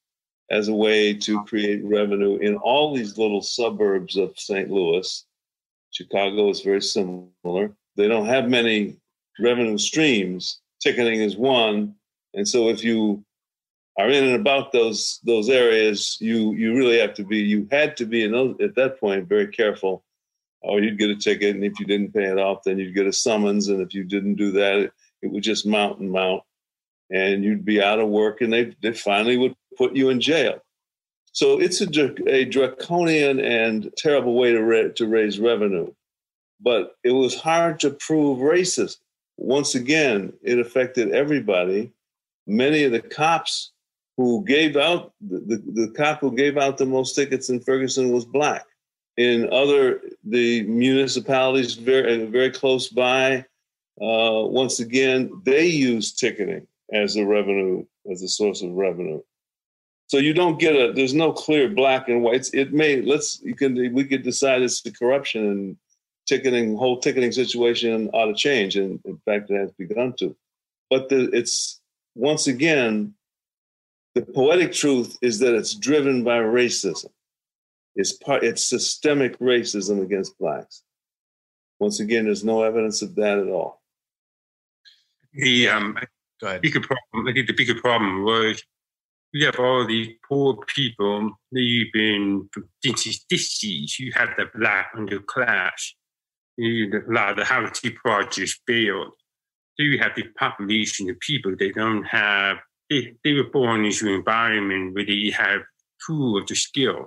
[0.50, 4.70] as a way to create revenue in all these little suburbs of St.
[4.70, 5.24] Louis
[5.96, 7.72] Chicago is very similar.
[7.96, 8.96] They don't have many
[9.40, 10.60] revenue streams.
[10.80, 11.94] Ticketing is one,
[12.34, 13.24] and so if you
[13.98, 17.38] are in and about those those areas, you you really have to be.
[17.38, 20.04] You had to be in those, at that point very careful,
[20.60, 23.06] or you'd get a ticket, and if you didn't pay it off, then you'd get
[23.06, 24.92] a summons, and if you didn't do that,
[25.26, 26.42] it, would just mount and mount,
[27.10, 30.60] and you'd be out of work, and they they finally would put you in jail.
[31.32, 35.92] So it's a, a draconian and terrible way to ra- to raise revenue,
[36.60, 38.96] but it was hard to prove racism.
[39.36, 41.92] Once again, it affected everybody.
[42.46, 43.72] Many of the cops
[44.16, 48.12] who gave out the, the, the, cop who gave out the most tickets in Ferguson
[48.12, 48.64] was black.
[49.18, 53.44] In other the municipalities very very close by,
[54.00, 59.20] uh, once again they use ticketing as a revenue as a source of revenue.
[60.08, 62.48] So you don't get a there's no clear black and white.
[62.52, 65.76] it may let's you can we could decide it's the corruption and
[66.26, 70.36] ticketing whole ticketing situation ought to change, and in fact it has begun to.
[70.90, 71.80] But the, it's
[72.14, 73.14] once again
[74.14, 77.10] the poetic truth is that it's driven by racism.
[77.96, 80.82] It's part it's systemic racism against blacks.
[81.78, 83.82] Once again, there's no evidence of that at all.
[85.36, 85.98] The um,
[86.60, 88.62] bigger problem, I think the bigger problem was
[89.32, 92.48] you have all these poor people living
[92.82, 95.92] since this you have the black underclass.
[96.56, 99.12] You, a lot of the housing projects failed.
[99.76, 102.56] So you have the population of people they don't have
[102.88, 105.62] they, they were born into an environment where they have
[106.06, 107.04] two of the skill.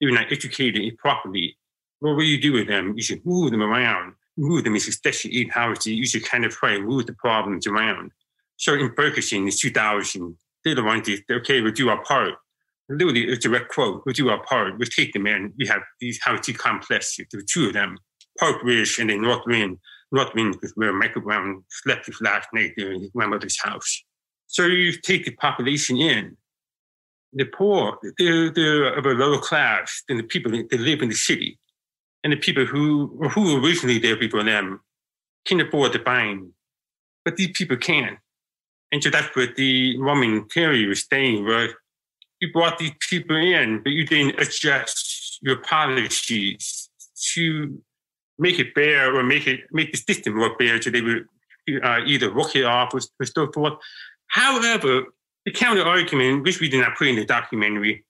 [0.00, 1.56] They were not educated properly.
[2.00, 2.94] What will you do with them?
[2.96, 5.96] You should move them around, move them into especially in housing.
[5.96, 8.12] You should kind of try and move the problems around.
[8.56, 12.34] So in Ferguson in 2000, they're the ones that, okay, we'll do our part.
[12.88, 14.78] Literally, a direct quote, we'll do our part.
[14.78, 15.52] We'll take them in.
[15.58, 17.96] We have these housing complexes, the two of them,
[18.38, 19.78] Park Ridge and then North Wind.
[20.10, 24.02] North Wind is where Michael Brown slept his last night there in his grandmother's house.
[24.46, 26.36] So you take the population in.
[27.32, 31.14] The poor, they're, they're of a lower class than the people that live in the
[31.14, 31.58] city.
[32.24, 34.80] And the people who, who originally there before them
[35.44, 36.36] can afford to buy.
[37.24, 38.18] But these people can.
[38.92, 41.70] And so that's what the Roman theory was saying, was
[42.40, 46.90] you brought these people in, but you didn't adjust your policies
[47.32, 47.80] to
[48.38, 51.26] make it fair or make it make the system work fair so they would
[51.82, 53.74] uh, either work it off or, or so forth.
[54.26, 55.04] However,
[55.44, 58.04] the counter argument, which we did not put in the documentary,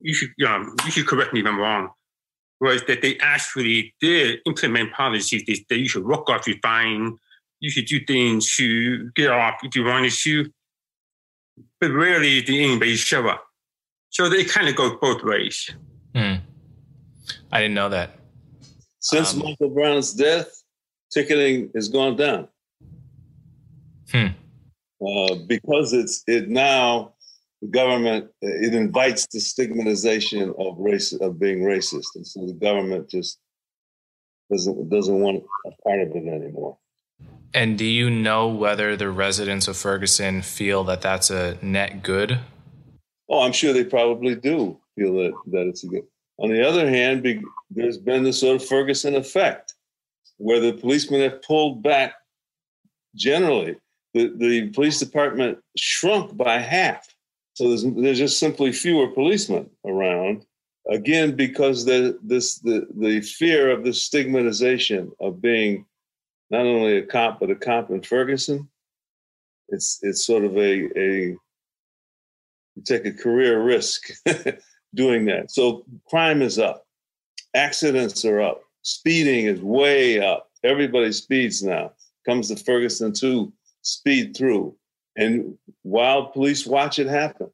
[0.00, 1.90] you should um, you should correct me if I'm wrong,
[2.60, 7.16] was that they actually did implement policies that, that you should work off your fine,
[7.60, 10.50] you should do things to get off if you wanted to,
[11.80, 13.44] but rarely did anybody show up.
[14.10, 15.70] So they kind of go both ways.
[16.14, 16.34] Hmm.
[17.50, 18.18] I didn't know that.
[19.00, 20.62] Since um, Michael Brown's death,
[21.12, 22.48] ticketing has gone down.
[24.10, 24.28] Hmm.
[25.04, 27.13] Uh, because it's it now
[27.64, 32.52] the government uh, it invites the stigmatization of race of being racist, and so the
[32.52, 33.38] government just
[34.50, 36.76] doesn't doesn't want a part of it anymore.
[37.54, 42.38] And do you know whether the residents of Ferguson feel that that's a net good?
[43.30, 46.04] Oh, I'm sure they probably do feel that that it's a good.
[46.36, 47.24] On the other hand,
[47.70, 49.72] there's been the sort of Ferguson effect,
[50.36, 52.14] where the policemen have pulled back
[53.14, 53.76] generally
[54.12, 57.13] the, the police department shrunk by half.
[57.54, 60.44] So there's, there's just simply fewer policemen around.
[60.90, 65.86] Again, because the, this, the, the fear of the stigmatization of being
[66.50, 68.68] not only a cop, but a cop in Ferguson,
[69.68, 71.36] it's, it's sort of a, a
[72.76, 74.10] you take a career risk
[74.94, 75.50] doing that.
[75.50, 76.84] So crime is up,
[77.54, 80.50] accidents are up, speeding is way up.
[80.64, 81.92] Everybody speeds now.
[82.26, 84.74] Comes to Ferguson too speed through.
[85.16, 87.50] And while police watch it happen,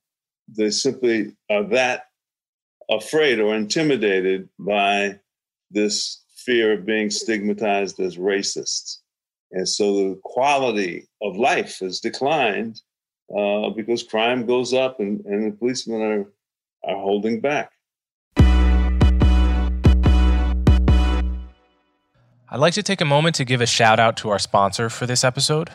[0.48, 2.04] they simply are that
[2.90, 5.20] afraid or intimidated by
[5.70, 8.96] this fear of being stigmatized as racists.
[9.52, 12.80] And so the quality of life has declined
[13.36, 16.26] uh, because crime goes up and, and the policemen are,
[16.84, 17.70] are holding back.
[22.52, 25.06] I'd like to take a moment to give a shout out to our sponsor for
[25.06, 25.70] this episode.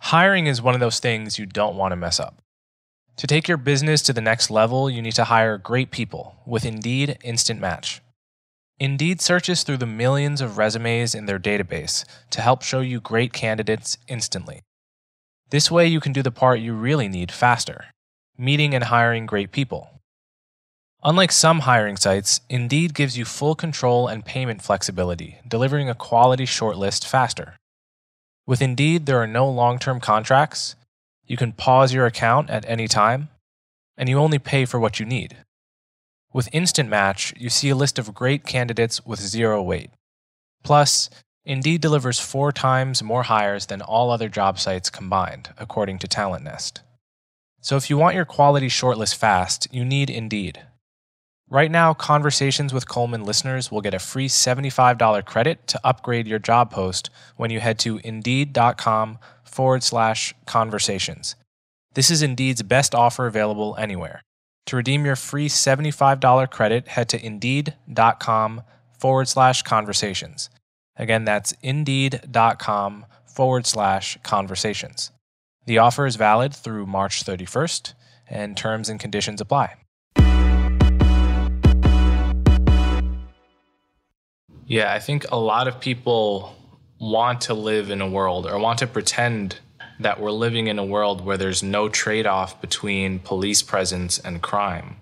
[0.00, 2.42] Hiring is one of those things you don't want to mess up.
[3.16, 6.64] To take your business to the next level, you need to hire great people with
[6.64, 8.00] Indeed Instant Match.
[8.78, 13.34] Indeed searches through the millions of resumes in their database to help show you great
[13.34, 14.62] candidates instantly.
[15.50, 17.84] This way, you can do the part you really need faster
[18.38, 20.00] meeting and hiring great people.
[21.04, 26.46] Unlike some hiring sites, Indeed gives you full control and payment flexibility, delivering a quality
[26.46, 27.59] shortlist faster.
[28.50, 30.74] With Indeed, there are no long term contracts,
[31.24, 33.28] you can pause your account at any time,
[33.96, 35.36] and you only pay for what you need.
[36.32, 39.90] With Instant Match, you see a list of great candidates with zero wait.
[40.64, 41.08] Plus,
[41.44, 46.42] Indeed delivers four times more hires than all other job sites combined, according to Talent
[46.42, 46.80] Nest.
[47.60, 50.60] So if you want your quality shortlist fast, you need Indeed.
[51.52, 56.38] Right now, Conversations with Coleman listeners will get a free $75 credit to upgrade your
[56.38, 61.34] job post when you head to Indeed.com forward slash conversations.
[61.94, 64.22] This is Indeed's best offer available anywhere.
[64.66, 68.62] To redeem your free $75 credit, head to Indeed.com
[68.96, 70.50] forward slash conversations.
[70.94, 75.10] Again, that's Indeed.com forward slash conversations.
[75.66, 77.94] The offer is valid through March 31st,
[78.28, 79.74] and terms and conditions apply.
[84.70, 86.54] Yeah, I think a lot of people
[87.00, 89.58] want to live in a world or want to pretend
[89.98, 94.40] that we're living in a world where there's no trade off between police presence and
[94.40, 94.98] crime.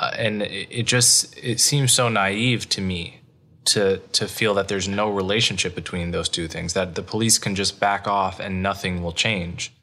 [0.00, 3.22] Uh, and it, it just it seems so naive to me
[3.64, 7.56] to to feel that there's no relationship between those two things that the police can
[7.56, 9.74] just back off and nothing will change.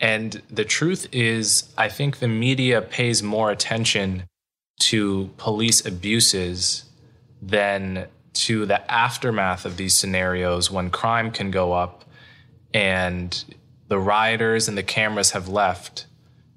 [0.00, 4.24] And the truth is I think the media pays more attention
[4.80, 6.89] to police abuses
[7.42, 12.04] than to the aftermath of these scenarios when crime can go up
[12.72, 13.44] and
[13.88, 16.06] the rioters and the cameras have left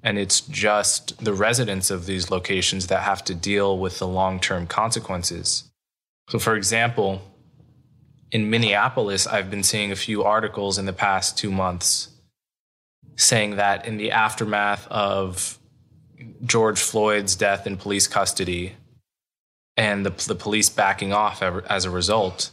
[0.02, 4.66] and it's just the residents of these locations that have to deal with the long-term
[4.66, 5.70] consequences.
[6.28, 7.22] So for example,
[8.30, 12.08] in Minneapolis, I've been seeing a few articles in the past 2 months
[13.16, 15.58] saying that in the aftermath of
[16.44, 18.76] George Floyd's death in police custody,
[19.76, 22.50] and the, the police backing off as a result,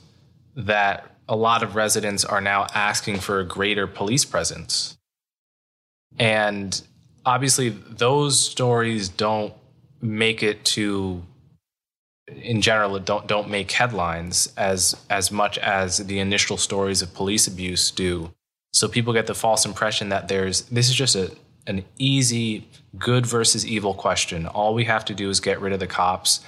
[0.56, 4.98] that a lot of residents are now asking for a greater police presence.
[6.20, 6.82] And
[7.26, 9.54] obviously, those stories don't
[10.02, 11.24] make it to
[12.28, 17.48] in general don't don't make headlines as as much as the initial stories of police
[17.48, 18.32] abuse do.
[18.74, 21.32] So people get the false impression that there's this is just a
[21.68, 24.48] an easy good versus evil question.
[24.48, 26.40] All we have to do is get rid of the cops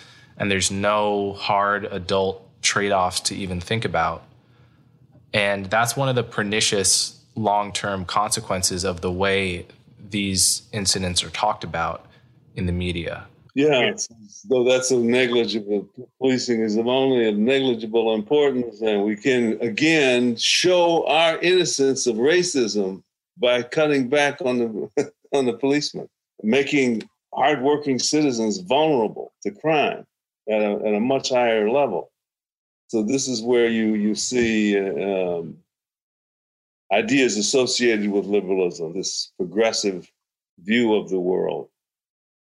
[0.43, 4.23] and there's no hard adult trade offs to even think about.
[5.34, 9.65] And that's one of the pernicious long term consequences of the way
[10.10, 12.08] these incidents are talked about
[12.58, 13.25] in the media.
[13.56, 13.93] Yeah,
[14.49, 15.88] though that's a negligible
[16.19, 22.17] policing is of only a negligible importance, and we can again show our innocence of
[22.17, 23.01] racism
[23.38, 26.10] by cutting back on the on the policemen,
[26.41, 27.01] making
[27.34, 30.06] hardworking citizens vulnerable to crime
[30.49, 32.12] at a, at a much higher level.
[32.88, 35.58] So this is where you you see um,
[36.91, 40.12] ideas associated with liberalism, this progressive
[40.60, 41.69] view of the world,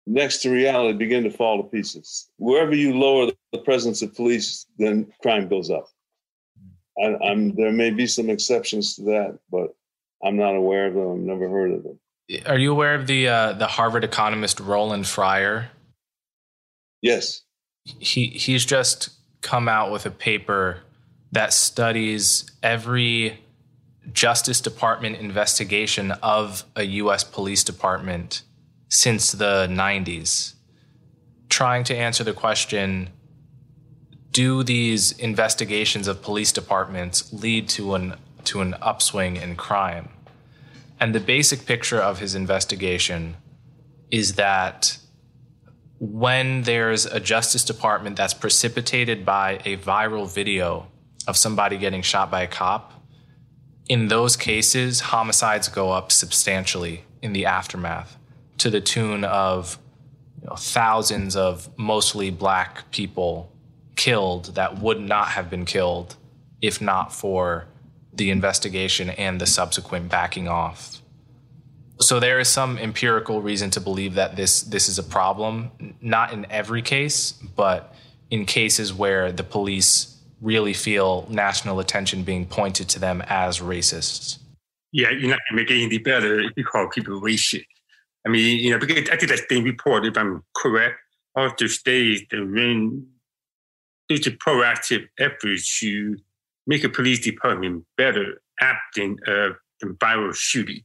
[0.08, 2.32] next to reality, begin to fall to pieces.
[2.38, 5.88] Wherever you lower the presence of police, then crime goes up.
[7.00, 9.76] I, am there may be some exceptions to that, but
[10.24, 11.12] I'm not aware of them.
[11.12, 12.00] I've never heard of them.
[12.46, 15.70] Are you aware of the uh, the Harvard economist Roland Fryer?
[17.02, 17.44] Yes
[18.00, 19.10] he he's just
[19.42, 20.82] come out with a paper
[21.32, 23.40] that studies every
[24.12, 28.42] Justice Department investigation of a US police department
[28.90, 30.54] since the 90s,
[31.50, 33.10] trying to answer the question
[34.32, 38.16] do these investigations of police departments lead to an
[38.46, 40.10] to an upswing in crime?
[41.00, 43.38] And the basic picture of his investigation
[44.12, 44.98] is that
[46.00, 50.88] when there's a Justice Department that's precipitated by a viral video
[51.28, 52.94] of somebody getting shot by a cop,
[53.88, 58.18] in those cases, homicides go up substantially in the aftermath
[58.60, 59.78] to the tune of
[60.42, 63.52] you know, thousands of mostly black people
[63.96, 66.16] killed that would not have been killed
[66.62, 67.68] if not for
[68.14, 70.99] the investigation and the subsequent backing off
[72.02, 76.32] so there is some empirical reason to believe that this this is a problem, not
[76.32, 77.94] in every case, but
[78.30, 84.40] in cases where the police really feel national attention being pointed to them as racists.
[84.92, 87.66] Yeah, you're not going to make any better if you call people racist.
[88.26, 90.98] I mean, you know, because I think that's the report, if I'm correct,
[91.36, 93.08] also states that when
[94.08, 96.18] there's a proactive effort to
[96.66, 99.50] make a police department better acting uh,
[99.82, 100.82] than viral shooting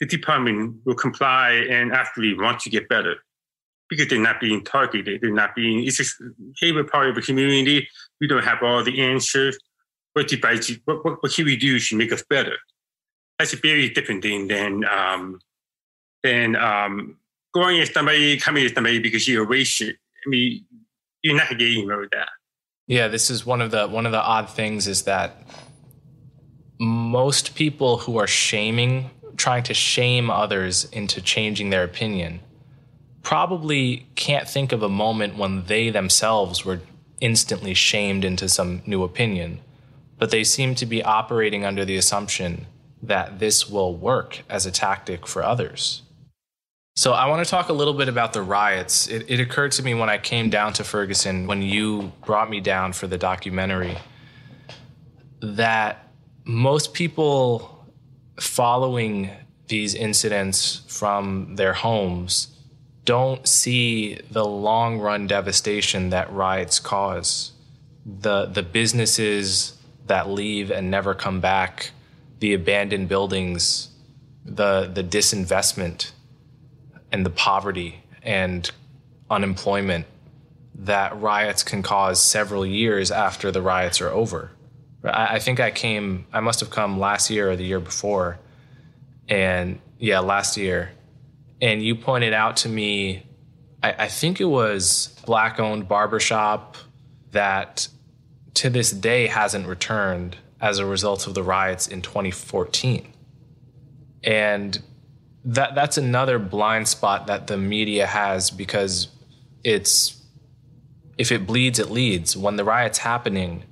[0.00, 3.16] the department will comply and actually want to get better.
[3.88, 5.20] because they're not being targeted.
[5.20, 6.16] They're not being, it's just,
[6.60, 7.88] hey, part of a community.
[8.20, 9.58] We don't have all the answers.
[10.12, 10.38] What, you,
[10.84, 12.56] what, what, what can we do to make us better?
[13.38, 15.40] That's a very different thing than, um,
[16.22, 17.16] than um,
[17.54, 19.92] going at somebody, coming at somebody because you're racist.
[19.92, 20.64] I mean,
[21.22, 22.28] you're not getting with that.
[22.86, 25.42] Yeah, this is one of the one of the odd things is that
[26.80, 32.40] most people who are shaming, trying to shame others into changing their opinion,
[33.22, 36.80] probably can't think of a moment when they themselves were
[37.20, 39.60] instantly shamed into some new opinion.
[40.18, 42.66] But they seem to be operating under the assumption
[43.02, 46.02] that this will work as a tactic for others.
[46.96, 49.06] So I want to talk a little bit about the riots.
[49.06, 52.58] It, it, occurred to me when I came down to Ferguson, when you brought me
[52.58, 53.96] down for the documentary,
[55.40, 56.10] that
[56.44, 57.77] most people
[58.38, 59.30] following
[59.68, 62.48] these incidents from their homes
[63.04, 67.52] don't see the long run devastation that riots cause.
[68.04, 71.92] The, the businesses that leave and never come back,
[72.40, 73.88] the abandoned buildings,
[74.44, 76.12] the, the disinvestment
[77.10, 78.70] and the poverty and
[79.30, 80.06] unemployment
[80.74, 84.52] that riots can cause several years after the riots are over.
[85.04, 88.38] I, I think I came, I must have come last year or the year before.
[89.28, 90.92] And yeah, last year.
[91.60, 93.26] And you pointed out to me,
[93.82, 96.76] I, I think it was black owned barbershop
[97.32, 97.88] that
[98.54, 103.12] to this day hasn't returned as a result of the riots in 2014.
[104.24, 104.82] And
[105.44, 109.08] that that's another blind spot that the media has because
[109.62, 110.20] it's
[111.16, 113.64] if it bleeds it leads when the riot's happening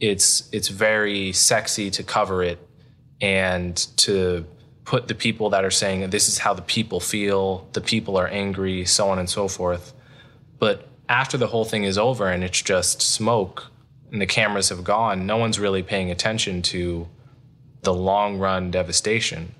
[0.00, 2.58] it's it's very sexy to cover it
[3.20, 4.46] and to
[4.84, 7.68] put the people that are saying this is how the people feel.
[7.72, 9.92] The people are angry so on and so forth.
[10.58, 13.66] But after the whole thing is over and it's just smoke
[14.10, 17.08] and the cameras have gone no one's really paying attention to
[17.82, 19.54] the long run devastation.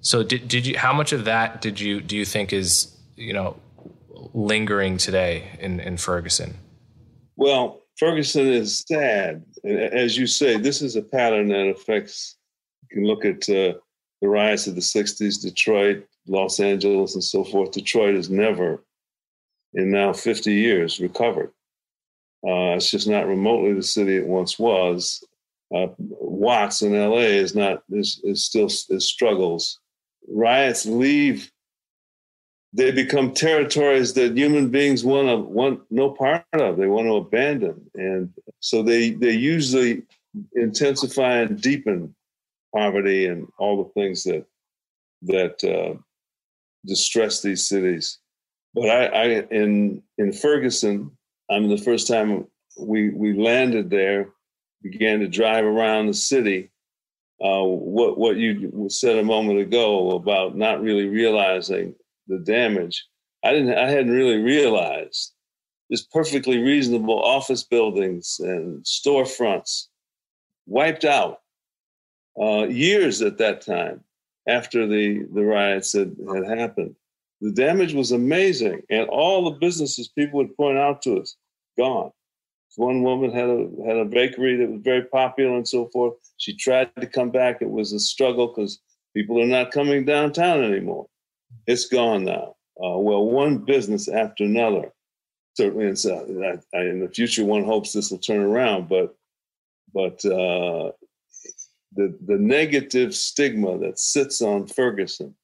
[0.00, 3.32] So did did you how much of that did you do you think is you
[3.32, 3.56] know
[4.32, 6.54] lingering today in in Ferguson?
[7.36, 12.36] Well, Ferguson is sad, and as you say, this is a pattern that affects.
[12.90, 13.78] You can look at uh,
[14.20, 17.72] the riots of the '60s, Detroit, Los Angeles, and so forth.
[17.72, 18.84] Detroit has never,
[19.74, 21.52] in now 50 years, recovered.
[22.46, 25.24] Uh, it's just not remotely the city it once was.
[25.74, 29.78] Uh, Watts in LA is not is, is still is struggles
[30.28, 31.50] riots leave,
[32.74, 36.76] they become territories that human beings want to want no part of.
[36.76, 40.02] They want to abandon, and so they they usually
[40.54, 42.14] intensify and deepen
[42.74, 44.44] poverty and all the things that
[45.22, 45.96] that uh,
[46.84, 48.18] distress these cities.
[48.74, 51.12] But I, I in in Ferguson,
[51.48, 52.46] I mean, the first time
[52.76, 54.30] we we landed there,
[54.82, 56.70] began to drive around the city
[57.40, 61.94] uh, what what you said a moment ago about not really realizing
[62.26, 63.06] the damage.
[63.44, 63.76] I didn't.
[63.76, 65.32] I hadn't really realized
[65.90, 69.88] this perfectly reasonable office buildings and storefronts
[70.66, 71.40] wiped out
[72.40, 74.02] uh, years at that time
[74.48, 76.94] after the the riots had, had happened.
[77.40, 81.36] The damage was amazing, and all the businesses people would point out to us
[81.76, 82.10] gone.
[82.76, 86.14] One woman had a had a bakery that was very popular and so forth.
[86.38, 87.62] She tried to come back.
[87.62, 88.80] It was a struggle because
[89.14, 91.06] people are not coming downtown anymore.
[91.66, 92.56] It's gone now.
[92.82, 94.92] Uh, well, one business after another.
[95.56, 98.88] Certainly, in, uh, in the future, one hopes this will turn around.
[98.88, 99.14] But
[99.92, 100.90] but uh,
[101.94, 105.34] the the negative stigma that sits on Ferguson.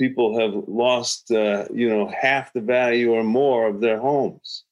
[0.00, 4.64] People have lost, uh, you know, half the value or more of their homes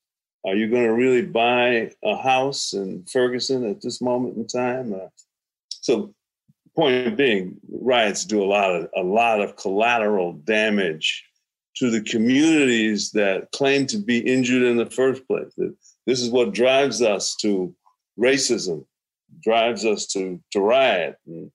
[0.44, 4.94] are you going to really buy a house in Ferguson at this moment in time?
[4.94, 5.08] Uh,
[5.68, 6.14] so,
[6.74, 11.24] point being, riots do a lot of a lot of collateral damage
[11.76, 15.52] to the communities that claim to be injured in the first place.
[16.06, 17.74] This is what drives us to
[18.18, 18.84] racism,
[19.42, 21.16] drives us to to riot.
[21.26, 21.50] And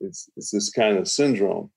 [0.00, 1.70] it's it's this kind of syndrome.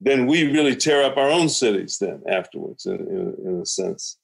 [0.00, 1.98] Then we really tear up our own cities.
[1.98, 4.18] Then afterwards, in, in, in a sense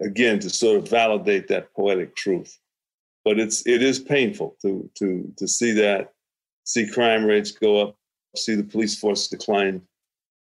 [0.00, 2.58] again to sort of validate that poetic truth.
[3.24, 6.12] But it's it is painful to to to see that,
[6.64, 7.96] see crime rates go up,
[8.36, 9.80] see the police force decline,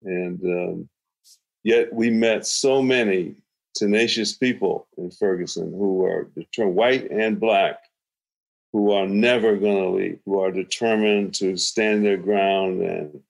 [0.03, 0.89] and um,
[1.63, 3.35] yet we met so many
[3.75, 7.79] tenacious people in Ferguson who are determined, white and black,
[8.71, 13.21] who are never going to leave, who are determined to stand their ground and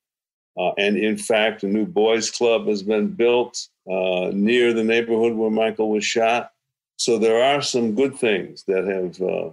[0.55, 5.33] Uh, and in fact, a new boys' club has been built uh, near the neighborhood
[5.33, 6.51] where Michael was shot.
[6.97, 9.49] So there are some good things that have uh,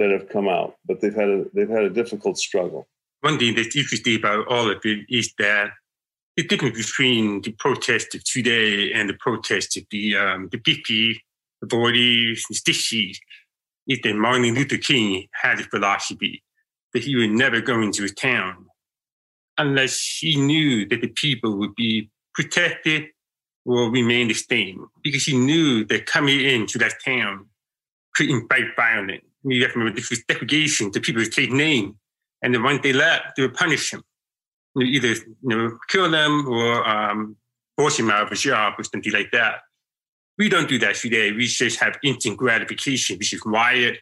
[0.00, 2.88] that have come out, but they've had a they've had a difficult struggle.
[3.20, 5.70] One thing that's interesting about all of it is that
[6.36, 11.16] the difference between the protest of today and the protest of the um, the 50s,
[11.60, 13.18] the 40s, the 60s
[13.86, 16.42] is that Martin Luther King had a philosophy
[16.94, 18.66] that he would never go into a town
[19.58, 23.04] unless he knew that the people would be protected
[23.66, 27.46] or remain the same, because he knew that coming into that town
[28.14, 29.24] could invite violence.
[29.42, 30.90] You have to this degradation.
[30.92, 31.96] The people would take name,
[32.42, 34.02] and then once they left, they would punish him.
[34.74, 37.36] You know, either you know kill them or um,
[37.76, 39.60] force him out of a job or something like that.
[40.38, 41.32] We don't do that today.
[41.32, 43.16] We just have instant gratification.
[43.18, 43.98] We just riot,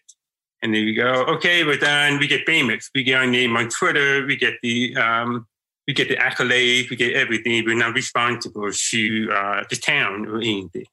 [0.63, 2.19] and then we go, okay, we're done.
[2.19, 2.91] We get famous.
[2.95, 4.27] We get our name on Twitter.
[4.27, 5.47] We get the um,
[5.87, 6.91] we get the accolades.
[6.91, 7.65] We get everything.
[7.65, 10.87] We're not responsible to uh, the town or anything.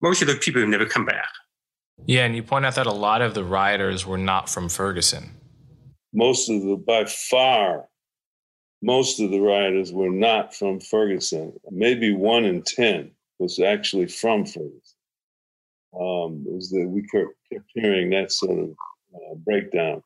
[0.00, 1.28] Most of the people never come back.
[2.06, 5.30] Yeah, and you point out that a lot of the rioters were not from Ferguson.
[6.12, 7.88] Most of the, by far,
[8.82, 11.52] most of the rioters were not from Ferguson.
[11.70, 14.80] Maybe one in 10 was actually from Ferguson.
[15.94, 18.70] Um, was the, we kept, kept hearing that sort of
[19.14, 20.02] uh, breakdown.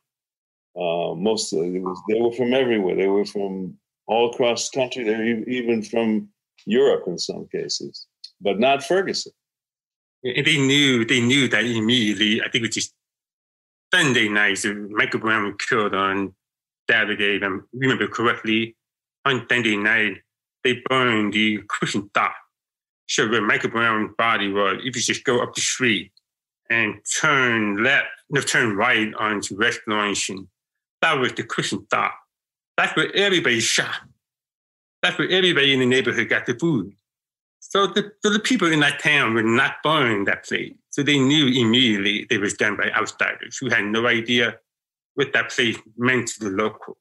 [0.75, 2.95] Uh, most of it was they were from everywhere.
[2.95, 3.75] They were from
[4.05, 5.03] all across the country.
[5.03, 6.29] They were even from
[6.65, 8.05] Europe in some cases,
[8.41, 9.31] but not Ferguson
[10.35, 12.41] they knew they knew that immediately.
[12.41, 12.93] I think it was just
[13.93, 14.63] Sunday night.
[14.89, 16.33] Michael Brown was killed on
[16.89, 18.75] Saturday, if I remember correctly.
[19.25, 20.17] On Sunday night,
[20.63, 22.31] they burned the QuikTrip.
[23.07, 26.11] So where Michael Brown's body was, if you just go up the street
[26.69, 30.47] and turn left, no, turn right onto West Florissant,
[31.01, 32.11] that was the QuikTrip.
[32.75, 33.95] That's where everybody shot.
[35.01, 36.93] That's where everybody in the neighborhood got the food.
[37.69, 40.73] So the, the people in that town were not buying that place.
[40.89, 44.57] So they knew immediately it was done by outsiders who had no idea
[45.15, 46.97] what that place meant to the local.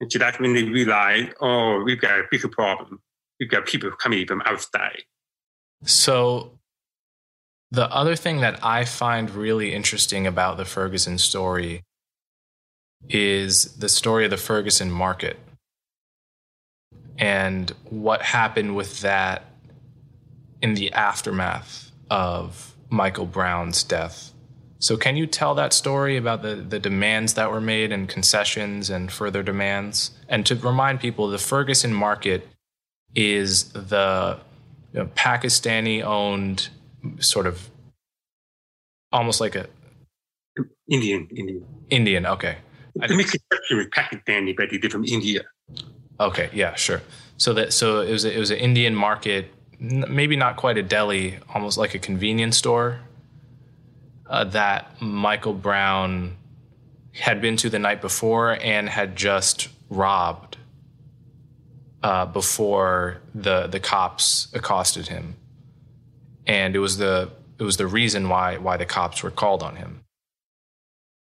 [0.00, 3.00] And so that's when they realized, oh, we've got a bigger problem.
[3.40, 5.02] We've got people coming from outside.
[5.84, 6.58] So
[7.70, 11.84] the other thing that I find really interesting about the Ferguson story
[13.08, 15.38] is the story of the Ferguson market
[17.18, 19.44] and what happened with that
[20.64, 24.32] in the aftermath of Michael Brown's death.
[24.78, 28.88] So, can you tell that story about the, the demands that were made and concessions
[28.88, 30.12] and further demands?
[30.26, 32.48] And to remind people, the Ferguson market
[33.14, 34.38] is the
[34.94, 36.70] you know, Pakistani owned
[37.18, 37.68] sort of
[39.12, 39.66] almost like a
[40.90, 41.66] Indian, Indian.
[41.90, 42.56] Indian, okay.
[43.02, 45.42] I mix exception with Pakistani, but they're from India.
[46.20, 47.02] Okay, yeah, sure.
[47.36, 50.82] So that so it was a, it was an Indian market maybe not quite a
[50.82, 53.00] deli, almost like a convenience store
[54.28, 56.36] uh, that Michael Brown
[57.12, 60.56] had been to the night before and had just robbed
[62.02, 65.36] uh, before the the cops accosted him,
[66.46, 69.76] and it was the it was the reason why why the cops were called on
[69.76, 70.00] him.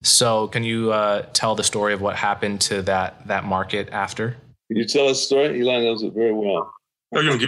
[0.04, 4.38] So, can you uh, tell the story of what happened to that that market after?
[4.68, 5.60] Can you tell us a story?
[5.60, 6.72] Eli knows it very well.
[7.16, 7.40] Oh,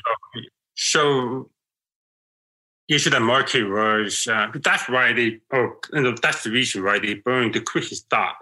[0.76, 1.50] so
[2.88, 7.16] the market was, uh, that's why they, oh, you know, that's the reason why they
[7.16, 8.34] burned the QuikTrip.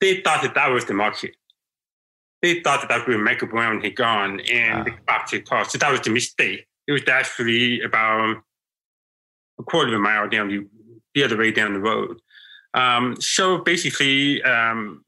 [0.00, 1.36] They thought that that was the market.
[2.42, 5.66] They thought that that's where Michael Brown had gone and the cops had called.
[5.66, 6.66] So that was the mistake.
[6.86, 8.38] It was actually about
[9.58, 10.66] a quarter of a mile down the,
[11.14, 12.18] the other way down the road.
[12.72, 15.04] Um, so basically, um,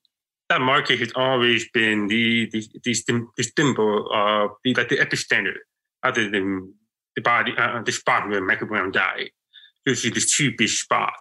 [0.51, 5.55] that market has always been the the, the, the symbol of the, like the epicenter
[6.03, 6.75] other than
[7.17, 9.31] the body, uh, the spot where Michael Brown died.
[9.87, 11.15] Usually the two big spot.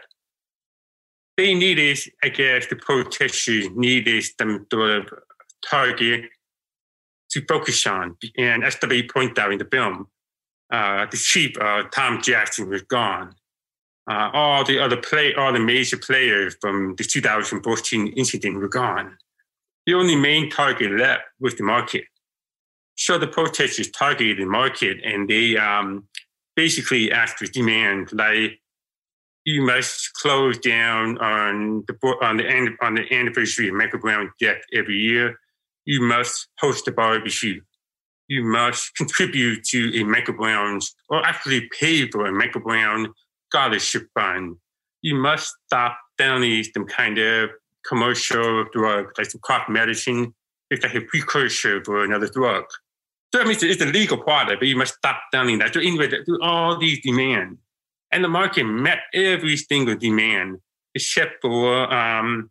[1.37, 5.13] they needed, I guess, the protesters needed some sort of
[5.69, 6.27] target
[7.31, 8.17] to focus on.
[8.37, 10.09] And as they point out in the film,
[10.71, 13.35] uh, the chief, uh, Tom Jackson, was gone
[14.11, 19.17] uh, all the other play, all the major players from the 2014 incident were gone.
[19.87, 22.05] The only main target left was the market.
[22.97, 26.05] So the protesters targeted the market and they um,
[26.57, 28.61] basically asked for demand like
[29.45, 34.63] you must close down on the on the on the anniversary of Michael Brown's death
[34.73, 35.37] every year.
[35.85, 37.61] You must host a barbecue.
[38.29, 43.13] You must contribute to a Michael Brown's, or actually pay for a Michael Brown
[43.53, 44.57] scholarship fund.
[45.03, 47.51] You must stop selling some kind of
[47.87, 50.33] commercial drug, like some cough medicine.
[50.71, 52.65] It's like a precursor for another drug.
[53.35, 55.75] So I mean, it's a legal product, but you must stop selling that.
[55.75, 56.11] So anyway,
[56.43, 57.59] all these demands.
[58.11, 60.59] And the market met every single demand
[60.95, 62.51] except for, um,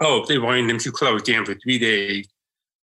[0.00, 2.26] oh, they wanted them to close down for three days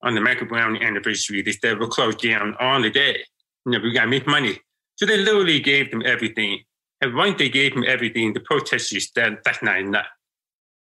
[0.02, 1.42] on the Michael Brown anniversary.
[1.42, 3.24] They said we'll close down on the day.
[3.64, 4.58] You know, we got to make money.
[4.96, 6.60] So they literally gave them everything.
[7.00, 10.06] And once they gave them everything, the protesters said, that's not enough.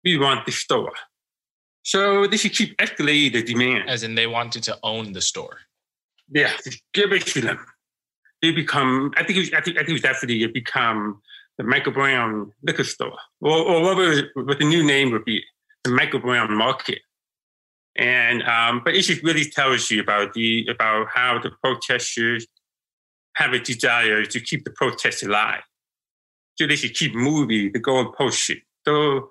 [0.04, 0.92] We want the store.
[1.82, 3.88] So they should keep escalating the demand.
[3.88, 5.58] As in they wanted to own the store.
[6.28, 6.50] Yeah,
[6.92, 7.64] give it to them
[8.42, 9.12] they become.
[9.16, 9.36] I think.
[9.36, 9.76] It was, I think.
[9.76, 11.20] I think it was definitely it become
[11.58, 15.42] the Michael Brown liquor store, or, or whatever what the new name would be,
[15.84, 17.00] the Michael Brown Market.
[17.96, 22.46] And um, but it just really tells you about the about how the protesters
[23.36, 25.62] have a desire to keep the protest alive.
[26.56, 28.60] So they should keep moving the goalpost.
[28.86, 29.30] So,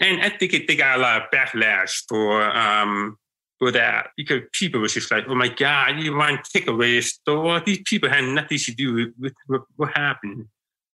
[0.00, 3.18] and I think they got a lot of backlash for um,
[3.62, 6.98] for that because people were just like, oh my God, you want to take away
[6.98, 7.60] a store?
[7.60, 10.46] These people had nothing to do with, with, with what happened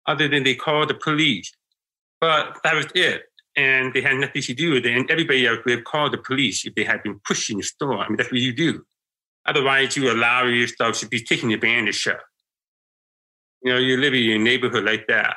[0.07, 1.53] other than they called the police.
[2.21, 3.23] But that was it.
[3.57, 4.97] And they had nothing to do with it.
[4.97, 7.99] And everybody else would have called the police if they had been pushing the store.
[7.99, 8.85] I mean, that's what you do.
[9.47, 12.17] Otherwise, you allow yourself to be taken advantage of.
[13.63, 15.37] You know, you live in your neighborhood like that.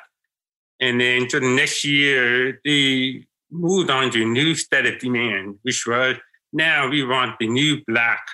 [0.79, 5.57] And then so the next year, they moved on to a new set of demand,
[5.63, 6.15] which was
[6.53, 8.25] now we want the new black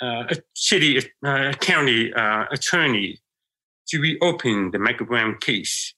[0.00, 0.24] uh,
[0.54, 3.18] city uh, county uh, attorney
[3.88, 5.94] to reopen the Michael Brown case.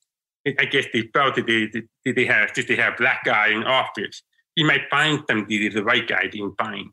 [0.47, 3.65] I guess they felt that they, that they have just they have black guy in
[3.65, 4.23] office.
[4.55, 6.91] He might find somebody the right guy didn't find.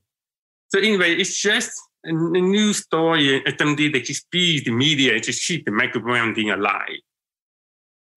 [0.70, 1.72] So anyway, it's just
[2.06, 6.36] a, a new story something that just feeds the media just keep the Michael Brown
[6.36, 7.00] thing alive.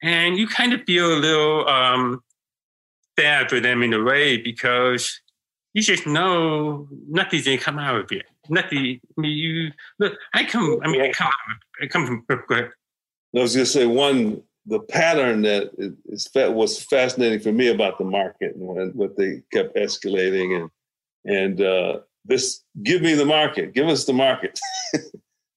[0.03, 2.22] And you kind of feel a little um,
[3.18, 5.20] sad for them in a way because
[5.74, 8.26] you just know nothing's gonna come out of it.
[8.49, 9.01] Nothing.
[9.16, 10.14] I mean, you look.
[10.34, 10.80] I come.
[10.82, 11.30] I mean, I come.
[11.82, 12.24] I come from.
[12.40, 12.68] I
[13.32, 14.42] was gonna say one.
[14.66, 19.76] The pattern that is was fascinating for me about the market and what they kept
[19.76, 20.70] escalating and
[21.24, 24.59] and uh, this give me the market, give us the market.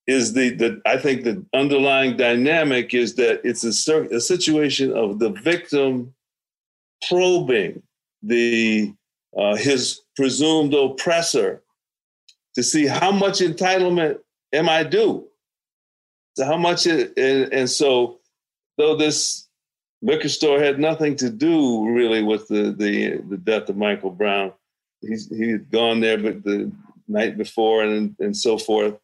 [0.08, 5.20] is the, the I think the underlying dynamic is that it's a, a situation of
[5.20, 6.14] the victim
[7.08, 7.82] probing
[8.24, 8.94] the
[9.38, 11.62] uh, his presumed oppressor
[12.56, 14.20] to see how much entitlement
[14.54, 15.28] am I due?
[16.36, 18.20] So how much it, and, and so
[18.78, 19.48] though this
[20.02, 24.52] liquor store had nothing to do really with the the, the death of Michael Brown,
[25.02, 26.72] he's he had gone there but the
[27.08, 28.96] night before and and so forth.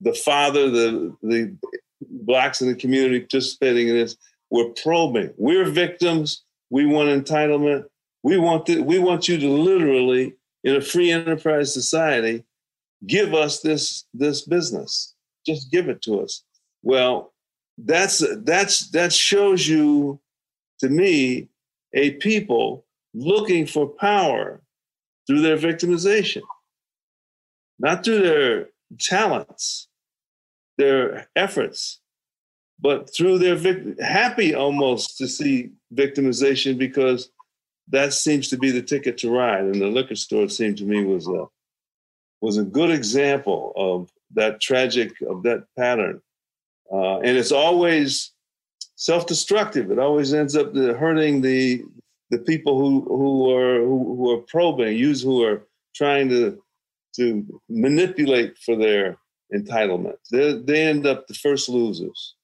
[0.00, 1.56] The father, the the
[2.00, 4.16] blacks in the community participating in this
[4.50, 5.32] we're probing.
[5.36, 6.42] We're victims.
[6.70, 7.84] We want entitlement.
[8.22, 10.34] We want to, we want you to literally,
[10.64, 12.44] in a free enterprise society,
[13.06, 15.14] give us this this business.
[15.46, 16.42] Just give it to us.
[16.82, 17.32] Well,
[17.78, 20.20] that's that's that shows you,
[20.80, 21.48] to me,
[21.94, 22.84] a people
[23.14, 24.60] looking for power
[25.26, 26.42] through their victimization,
[27.78, 29.88] not through their talents,
[30.80, 32.00] their efforts,
[32.80, 33.58] but through their
[34.02, 37.30] happy almost to see victimization because
[37.88, 39.64] that seems to be the ticket to ride.
[39.64, 41.44] And the liquor store, it seemed to me, was a
[42.40, 46.22] was a good example of that tragic of that pattern.
[46.90, 48.32] Uh, and it's always
[48.96, 49.90] self-destructive.
[49.90, 51.84] It always ends up hurting the
[52.30, 55.58] the people who who are who, who are probing, use who are
[55.94, 56.62] trying to
[57.16, 57.24] to
[57.68, 59.18] manipulate for their
[59.54, 60.16] entitlement.
[60.30, 62.34] They they end up the first losers.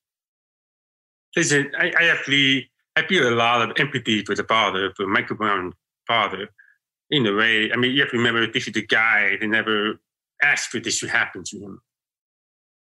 [1.35, 5.37] Listen, I, I actually I feel a lot of empathy for the father, for Michael
[5.37, 5.75] Brown's
[6.07, 6.49] father.
[7.11, 10.01] In a way, I mean, you have to remember this is the guy that never
[10.43, 11.81] asked for this to happen to him.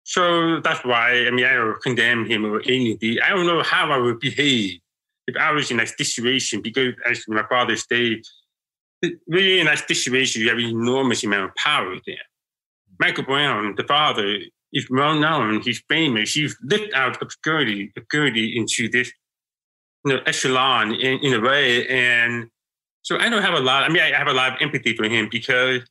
[0.03, 3.17] So that's why, I mean, I don't condemn him or anything.
[3.23, 4.79] I don't know how I would behave
[5.27, 8.21] if I was in that situation because, as my father said,
[9.27, 12.17] really in that situation, you have an enormous amount of power there.
[12.99, 14.39] Michael Brown, the father,
[14.73, 19.11] is well known, he's famous, he's lived out obscurity, obscurity into this
[20.05, 21.87] you know, echelon in, in a way.
[21.87, 22.49] And
[23.01, 25.05] so I don't have a lot, I mean, I have a lot of empathy for
[25.05, 25.81] him because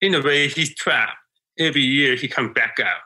[0.00, 1.16] in a way he's trapped.
[1.58, 3.02] Every year he comes back out.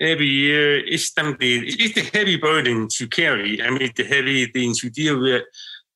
[0.00, 3.62] Every year it's something, it's a heavy burden to carry.
[3.62, 5.42] I mean, it's a heavy thing to deal with.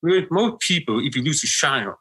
[0.01, 1.95] With most people, if you lose a child,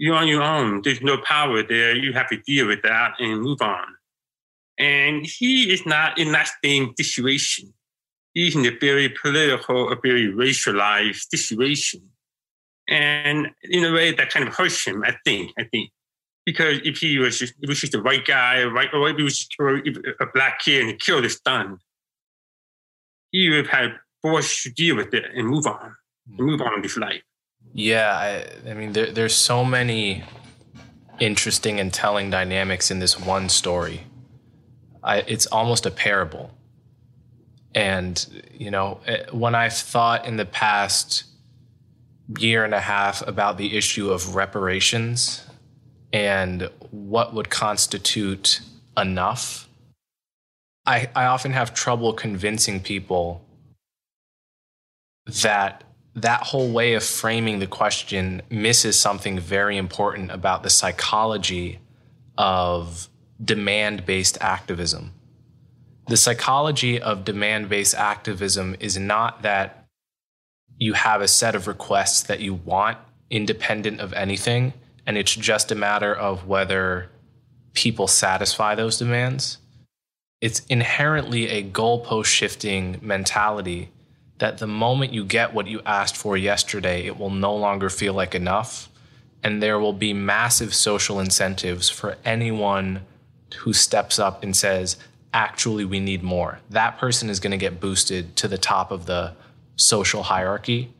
[0.00, 0.80] you're on your own.
[0.82, 1.94] There's no power there.
[1.94, 3.84] You have to deal with that and move on.
[4.78, 7.74] And he is not in that same situation.
[8.34, 12.02] he's in a very political, a very racialized situation.
[12.88, 15.90] And in a way that kind of hurts him, I think, I think.
[16.46, 19.16] Because if he was just, if he was just a white guy, right, or if
[19.16, 21.78] he was just a black kid and he killed his son,
[23.30, 23.92] he would have had
[24.22, 25.94] forced to deal with it and move on,
[26.26, 27.22] and move on with his life.
[27.72, 28.10] Yeah,
[28.66, 30.24] I, I mean, there, there's so many
[31.20, 34.06] interesting and telling dynamics in this one story.
[35.02, 36.50] I, it's almost a parable.
[37.74, 41.24] And, you know, eh, when I've thought in the past
[42.38, 45.46] year and a half about the issue of reparations
[46.12, 48.60] and what would constitute
[48.96, 49.68] enough,
[50.86, 53.44] I, I often have trouble convincing people
[55.42, 61.78] that that whole way of framing the question misses something very important about the psychology
[62.36, 63.08] of
[63.42, 65.12] demand based activism.
[66.08, 69.86] The psychology of demand based activism is not that
[70.76, 72.98] you have a set of requests that you want
[73.30, 74.72] independent of anything,
[75.06, 77.08] and it's just a matter of whether
[77.74, 79.58] people satisfy those demands.
[80.40, 83.92] It's inherently a goalpost shifting mentality
[84.40, 88.14] that the moment you get what you asked for yesterday, it will no longer feel
[88.14, 88.88] like enough.
[89.42, 93.02] And there will be massive social incentives for anyone
[93.58, 94.96] who steps up and says,
[95.32, 96.58] actually, we need more.
[96.70, 99.34] That person is going to get boosted to the top of the
[99.76, 100.92] social hierarchy.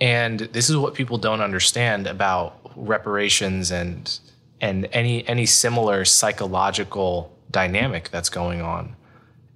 [0.00, 4.18] And this is what people don't understand about reparations and
[4.60, 8.94] and any any similar psychological dynamic that's going on.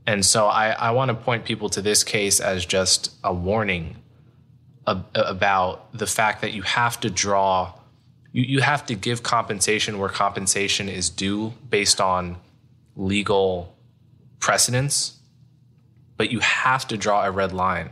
[0.07, 3.97] And so I, I want to point people to this case as just a warning
[4.87, 7.75] ab- about the fact that you have to draw,
[8.33, 12.37] you, you have to give compensation where compensation is due based on
[12.97, 13.77] legal
[14.41, 15.19] precedents,
[16.17, 17.91] but you have to draw a red line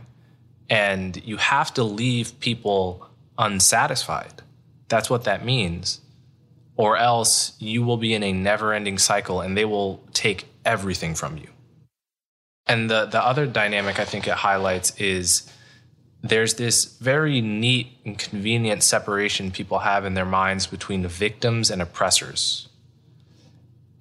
[0.69, 4.41] and you have to leave people unsatisfied.
[4.89, 6.01] That's what that means.
[6.75, 11.15] Or else you will be in a never ending cycle and they will take everything
[11.15, 11.47] from you.
[12.71, 15.51] And the the other dynamic I think it highlights is
[16.21, 21.69] there's this very neat and convenient separation people have in their minds between the victims
[21.69, 22.69] and oppressors.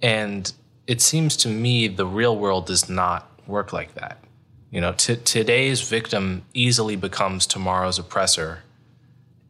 [0.01, 0.53] And
[0.87, 4.23] it seems to me the real world does not work like that.
[4.71, 8.63] You know, t- today's victim easily becomes tomorrow's oppressor,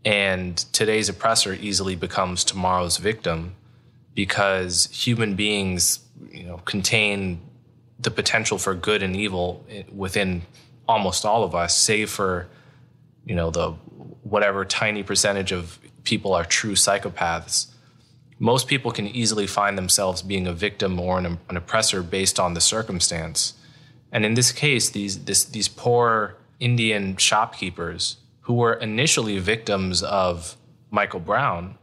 [0.02, 3.54] and today's oppressor easily becomes tomorrow's victim
[4.14, 6.00] because human beings,
[6.32, 7.42] you know, contain
[8.02, 10.42] the potential for good and evil within
[10.88, 12.48] almost all of us, save for
[13.24, 13.70] you know the
[14.22, 17.66] whatever tiny percentage of people are true psychopaths.
[18.38, 22.54] Most people can easily find themselves being a victim or an, an oppressor based on
[22.54, 23.54] the circumstance.
[24.12, 30.56] And in this case, these this, these poor Indian shopkeepers who were initially victims of
[30.90, 31.78] Michael Brown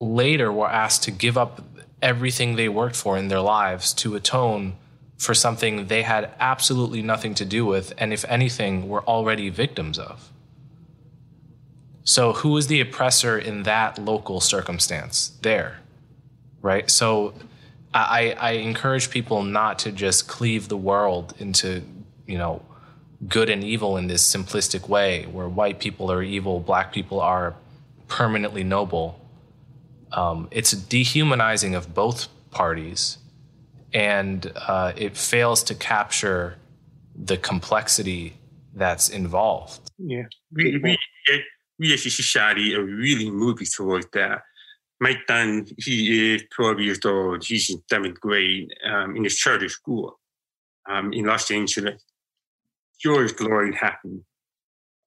[0.00, 1.62] later were asked to give up
[2.02, 4.74] everything they worked for in their lives to atone
[5.16, 9.98] for something they had absolutely nothing to do with, and if anything, were already victims
[9.98, 10.30] of.
[12.02, 15.38] So, who is the oppressor in that local circumstance?
[15.42, 15.78] There,
[16.60, 16.90] right?
[16.90, 17.34] So,
[17.94, 21.82] I, I encourage people not to just cleave the world into,
[22.26, 22.62] you know,
[23.28, 27.54] good and evil in this simplistic way, where white people are evil, black people are
[28.08, 29.21] permanently noble
[30.12, 33.18] um, it's dehumanizing of both parties,
[33.92, 36.56] and uh, it fails to capture
[37.14, 38.34] the complexity
[38.74, 39.90] that's involved.
[39.98, 40.98] Yeah, we we
[41.78, 44.42] we as a society are really moving towards that.
[45.00, 47.44] My son, he is 12 years old.
[47.44, 50.20] He's in seventh grade um, in a charter school
[50.88, 52.04] um, in Los Angeles.
[53.00, 54.22] George Floyd happened.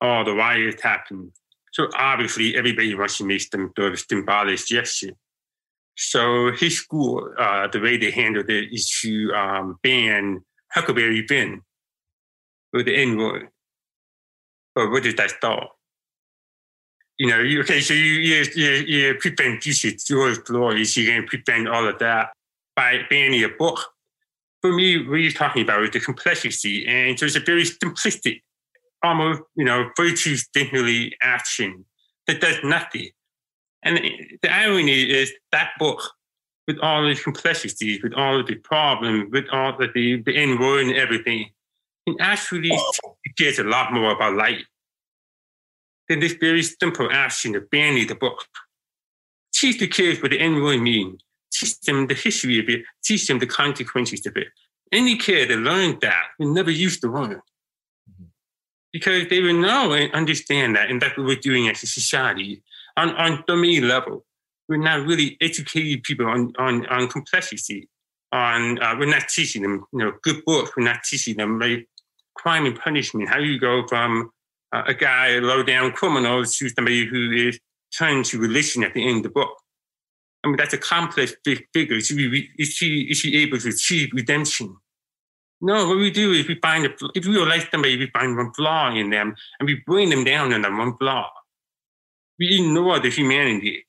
[0.02, 1.32] All the riots happened.
[1.76, 5.12] So obviously, everybody make them do a symbolic gesture.
[5.98, 11.64] So his school, uh, the way they handled it is to um, ban Huckleberry Finn
[12.72, 13.50] with the N word.
[14.74, 15.76] But what does that stop?
[17.18, 21.68] You know, okay, so you you you, you prevent Jesus George Floyd, you can prevent
[21.68, 22.30] all of that
[22.78, 23.80] by banning a book.
[24.62, 28.44] For me, what you're talking about is the complexity, and so it's a very simplistic
[29.06, 31.86] almost, you know, virtue stimuli action
[32.28, 33.10] that does nothing.
[33.84, 34.00] And
[34.42, 36.02] the irony is that book,
[36.68, 40.60] with all its complexities, with all of the problems, with all of the, the N
[40.60, 41.52] word and everything,
[42.08, 42.72] can actually
[43.38, 44.66] get a lot more about life
[46.10, 48.46] than this very simple action of banning the book.
[49.54, 51.22] Teach the kids what the N word means.
[51.54, 52.84] Teach them the history of it.
[53.04, 54.48] Teach them the consequences of it.
[54.92, 57.42] Any kid that learned that will never use the word
[58.96, 62.64] because they will know and understand that, and that's what we're doing as a society
[62.96, 64.26] on on the main level.
[64.70, 67.90] We're not really educating people on on, on complexity.
[68.32, 70.72] On uh, we're not teaching them, you know, good books.
[70.78, 71.90] We're not teaching them like
[72.36, 73.28] crime and punishment.
[73.28, 74.32] How you go from
[74.74, 77.60] uh, a guy, a low down criminal, to somebody who is
[77.98, 79.58] turned to religion at the end of the book.
[80.42, 81.98] I mean, that's a complex big figure.
[81.98, 84.78] Is she, is she, is she able to achieve redemption?
[85.62, 88.54] No, what we do is we find, a, if we like somebody, we find one
[88.54, 91.30] flaw in them and we bring them down on that one flaw.
[92.38, 93.86] We ignore the humanity.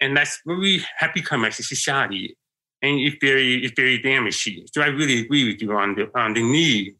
[0.00, 2.36] And that's what we have become as a society.
[2.80, 4.66] And it's very, it's very damaging.
[4.72, 6.96] So I really agree with you on the, on the need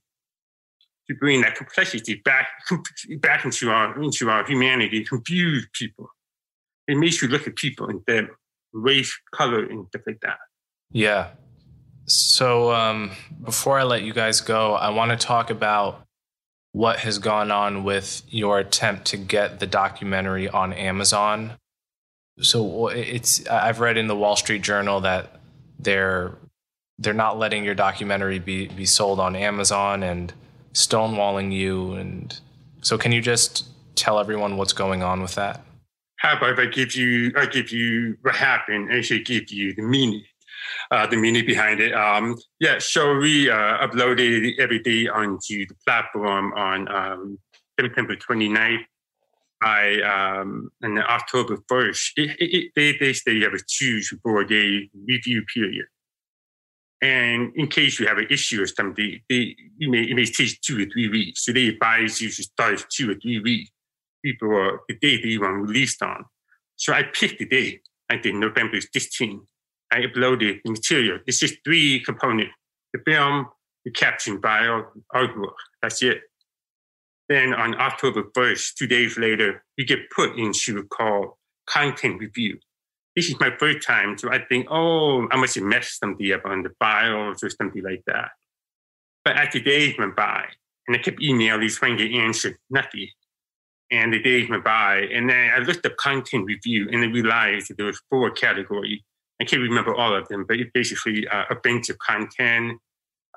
[1.08, 2.48] to bring that complexity back,
[3.20, 6.08] back into our, into our humanity, confuse people.
[6.86, 8.30] It makes you look at people in their
[8.72, 10.38] race, color, and stuff like that.
[10.90, 11.30] Yeah.
[12.12, 16.02] So um, before I let you guys go, I want to talk about
[16.72, 21.52] what has gone on with your attempt to get the documentary on Amazon.
[22.40, 25.40] So it's I've read in the Wall Street Journal that
[25.78, 26.32] they're
[26.98, 30.34] they're not letting your documentary be be sold on Amazon and
[30.74, 32.38] stonewalling you and
[32.82, 35.64] so can you just tell everyone what's going on with that?
[36.16, 39.82] How about I give you I give you what happened and actually give you the
[39.82, 40.24] meaning
[40.90, 41.92] uh, the meaning behind it.
[41.94, 47.38] Um, yeah, so we uh, uploaded every day onto the platform on um,
[47.78, 48.84] September 29th.
[49.60, 54.42] By um, and October 1st, it, it, it, they, they have a two to four
[54.42, 55.86] day review period.
[57.02, 60.60] And in case you have an issue or something, they, you may, it may take
[60.60, 61.44] two or three weeks.
[61.44, 63.70] So they advise you to start two or three weeks
[64.22, 66.24] before the day that you want released on.
[66.76, 67.80] So I picked the day.
[68.08, 69.40] I think November 16th.
[69.92, 71.18] I uploaded the material.
[71.26, 72.52] It's just three components.
[72.92, 73.46] The film,
[73.84, 75.54] the caption, bio, artwork.
[75.82, 76.22] That's it.
[77.28, 82.58] Then on October 1st, two days later, we get put into a call content review.
[83.14, 86.46] This is my first time, so I think, oh, I must have messed something up
[86.46, 88.30] on the files or something like that.
[89.24, 90.46] But as the days went by,
[90.88, 93.08] and I kept emailing trying to answer nothing.
[93.90, 97.68] And the days went by, and then I looked up content review, and I realized
[97.68, 99.02] that there was four categories.
[99.40, 102.78] I can't remember all of them, but it's basically uh, a bunch of content,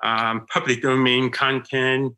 [0.02, 2.14] um, public domain content,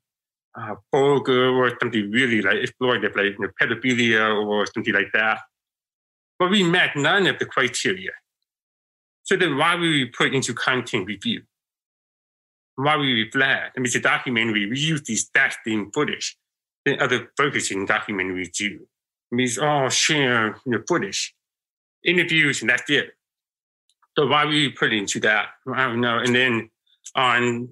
[0.59, 5.41] uh, vulgar or something really like exploitative, like you know, pedophilia or something like that.
[6.39, 8.11] But we met none of the criteria.
[9.25, 11.43] So then why were we put into content review?
[12.77, 13.75] Why were we flagged?
[13.77, 14.67] I mean, it's a documentary.
[14.67, 15.57] We use these stats
[15.93, 16.37] footage
[16.87, 18.87] that other focusing documentaries do.
[19.31, 21.35] It means all share you know, footage,
[22.05, 23.11] interviews, and that's it.
[24.19, 25.51] So why were you put into that?
[25.73, 26.19] I don't know.
[26.19, 26.71] And then
[27.15, 27.69] on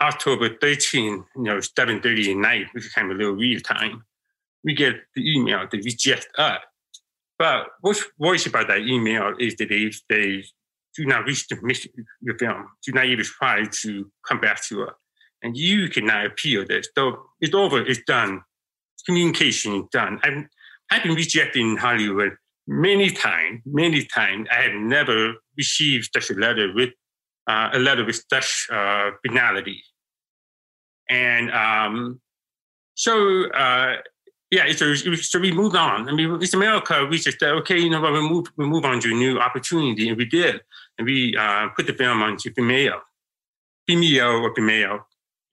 [0.00, 4.02] October 13, you know, 7.30 at night, which is kind of a little weird time,
[4.64, 6.60] we get the email to reject us.
[7.38, 10.44] But what's worse about that email is that they, they
[10.96, 11.90] do not reach the mission
[12.22, 14.94] the film, do not even try to come back to us.
[15.42, 16.88] And you cannot appeal this.
[16.96, 18.40] So it's over, it's done.
[19.04, 20.20] Communication is done.
[20.22, 20.46] I've,
[20.90, 22.32] I've been rejected in Hollywood
[22.66, 24.48] many times, many times.
[24.50, 26.90] I have never received such a letter with
[27.46, 29.82] uh, a letter with such uh, finality.
[31.08, 32.20] And um,
[32.94, 33.96] so, uh,
[34.50, 36.08] yeah, so, so we moved on.
[36.08, 37.06] I mean, it's America.
[37.08, 40.08] We just okay, you know what, we move, we move on to a new opportunity,
[40.08, 40.60] and we did.
[40.98, 43.00] And we uh, put the film onto Vimeo,
[43.88, 45.00] Vimeo or Vimeo.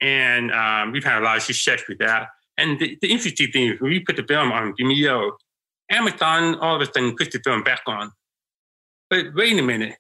[0.02, 2.30] And um, we've had a lot of success with that.
[2.58, 5.32] And the, the interesting thing is, when we put the film on Vimeo,
[5.90, 8.12] Amazon all of a sudden puts the film back on.
[9.10, 9.96] But wait a minute.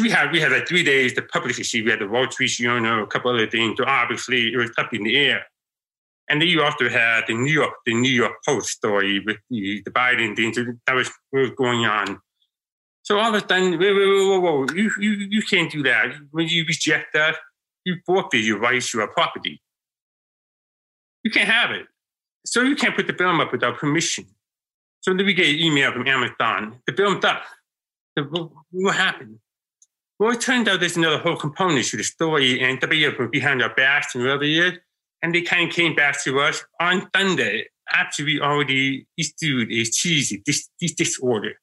[0.00, 1.84] We had we had like three days to publish it.
[1.84, 3.76] We had the Wall Street Journal, a couple other things.
[3.78, 5.46] So obviously it was up in the air.
[6.28, 9.80] And then you also had the New York, the New York Post story with the,
[9.84, 12.20] the Biden things that was, was going on.
[13.02, 16.12] So all of a sudden, whoa, whoa, whoa, whoa, you, you, you can't do that.
[16.30, 17.36] When you reject that,
[17.84, 19.62] you forfeit your rights to our property.
[21.24, 21.86] You can't have it.
[22.44, 24.26] So you can't put the film up without permission.
[25.08, 26.80] So then we get an email from Amazon.
[26.86, 27.42] The film's up.
[28.70, 29.38] What happened?
[30.18, 33.62] Well, it turned out there's another whole component to the story, and they were behind
[33.62, 34.72] our backs and whatever it is.
[35.22, 39.84] And they kind of came back to us on Sunday after we already issued a
[39.84, 41.54] cheesy this, this disorder.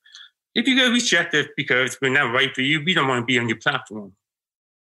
[0.55, 3.37] If you get rejected because we're not right for you, we don't want to be
[3.37, 4.13] on your platform.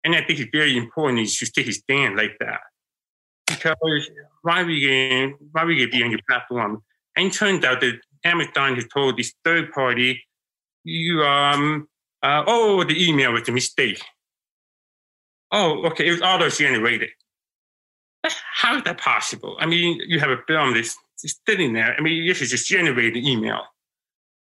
[0.04, 2.60] And I think it's very important you take a stand like that.
[3.48, 4.12] Because
[4.44, 6.84] why are we get why we get be on your platform?
[7.18, 10.24] And it turned out that Amazon has told this third party,
[10.84, 11.88] you um
[12.24, 14.02] uh, oh the email was a mistake.
[15.52, 17.10] oh, okay, it was auto generated.
[18.24, 19.58] How is that possible?
[19.60, 20.96] I mean, you have a film that's
[21.48, 21.96] sitting there.
[21.98, 23.64] I mean, this is just generated email.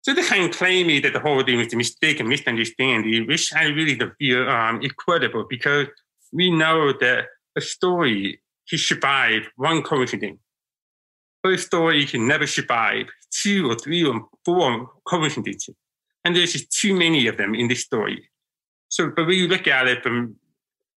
[0.03, 3.27] So they kind of claim me that the whole thing was a mistake and misunderstanding,
[3.27, 5.87] which I really don't feel um, incredible because
[6.31, 7.25] we know that
[7.55, 10.39] a story can survive one coincidence.
[11.43, 15.75] But a story can never survive two or three or four coincidences.
[16.23, 18.29] And there's just too many of them in this story.
[18.89, 20.35] So, but when you look at it from,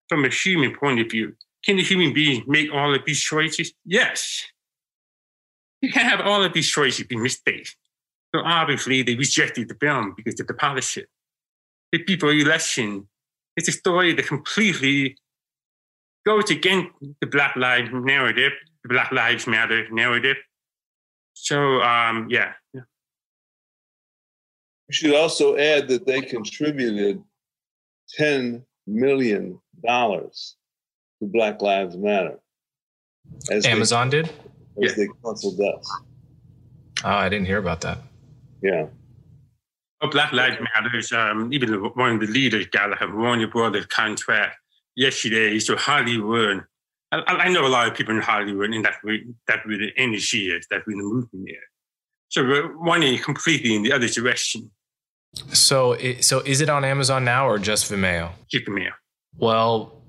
[0.08, 3.72] from a human point of view, can the human being make all of these choices?
[3.84, 4.44] Yes.
[5.80, 7.76] You can have all of these choices be mistakes.
[8.34, 11.04] So obviously they rejected the film because of the policy.
[11.92, 13.06] The people election
[13.56, 15.16] it's a story that completely
[16.26, 20.36] goes against the Black Lives narrative, the Black Lives Matter narrative.
[21.34, 22.52] So um, yeah.
[22.72, 22.82] yeah.
[24.88, 27.22] We should also add that they contributed
[28.08, 30.56] ten million dollars
[31.20, 32.38] to Black Lives Matter.
[33.50, 34.26] As Amazon they, did?
[34.26, 34.32] As
[34.76, 34.92] yeah.
[34.96, 35.90] they canceled us.
[37.04, 37.98] Oh, I didn't hear about that.
[38.62, 38.86] Yeah.
[40.00, 44.56] Oh, Black Lives Matter um, even one of the leaders got a Warner Brothers contract
[44.96, 46.64] yesterday to Hollywood.
[47.12, 48.94] I, I, know a lot of people in Hollywood and that
[49.46, 51.56] that with the industry is that the movement there.
[52.28, 54.70] So we're completely in the other direction.
[55.52, 58.30] So, so is it on Amazon now or just Vimeo?
[58.48, 58.90] Just Vimeo.
[59.36, 60.02] Well,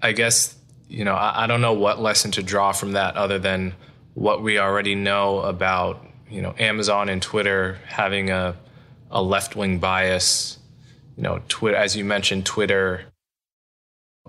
[0.00, 0.56] I guess
[0.88, 3.74] you know I, I don't know what lesson to draw from that other than
[4.14, 8.56] what we already know about you know Amazon and Twitter having a
[9.10, 10.58] a left wing bias.
[11.16, 13.04] You know, Twitter, as you mentioned, Twitter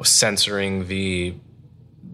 [0.03, 1.33] censoring the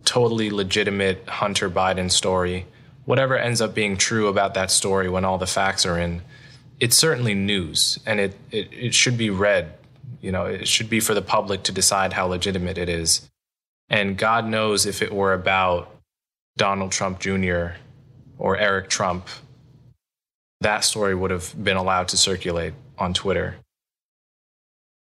[0.06, 2.66] totally legitimate Hunter Biden story.
[3.06, 6.22] Whatever ends up being true about that story when all the facts are in,
[6.80, 9.74] it's certainly news and it, it, it should be read.
[10.22, 13.30] You know, it should be for the public to decide how legitimate it is.
[13.89, 15.95] And God knows if it were about
[16.58, 17.70] Donald Trump Jr.
[18.38, 19.28] or Eric Trump,
[20.62, 23.56] that story would have been allowed to circulate on Twitter.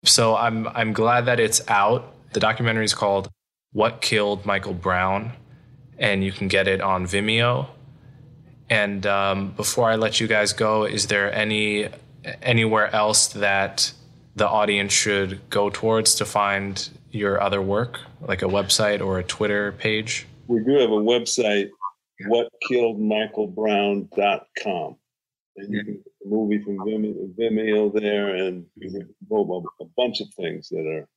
[0.05, 2.13] So I'm I'm glad that it's out.
[2.33, 3.29] The documentary is called
[3.71, 5.33] What Killed Michael Brown,
[5.97, 7.67] and you can get it on Vimeo.
[8.69, 11.87] And um, before I let you guys go, is there any
[12.41, 13.93] anywhere else that
[14.35, 19.23] the audience should go towards to find your other work, like a website or a
[19.23, 20.27] Twitter page?
[20.47, 21.69] We do have a website,
[22.27, 24.97] whatkilledmichaelbrown.com
[25.57, 30.69] and you can get the movie from Vimeo, Vimeo there, and a bunch of things
[30.69, 31.07] that are.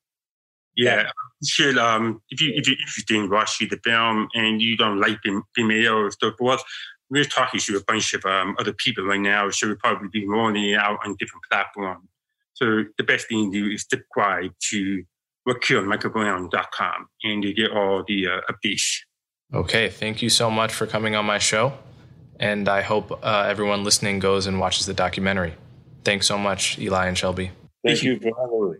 [0.76, 1.10] Yeah,
[1.44, 5.18] should um if you if you're interested in watching the film and you don't like
[5.58, 6.58] Vimeo or stuff, well,
[7.10, 10.26] we're talking to a bunch of um, other people right now, so we'll probably be
[10.26, 12.08] rolling it out on different platforms.
[12.54, 15.02] So the best thing to do is subscribe to
[15.48, 18.98] whatkilledmichaelbrown.com and you get all the uh, updates.
[19.52, 21.72] Okay, thank you so much for coming on my show
[22.40, 25.54] and I hope uh, everyone listening goes and watches the documentary.
[26.04, 27.52] Thanks so much, Eli and Shelby.
[27.84, 28.76] Thank you for having me.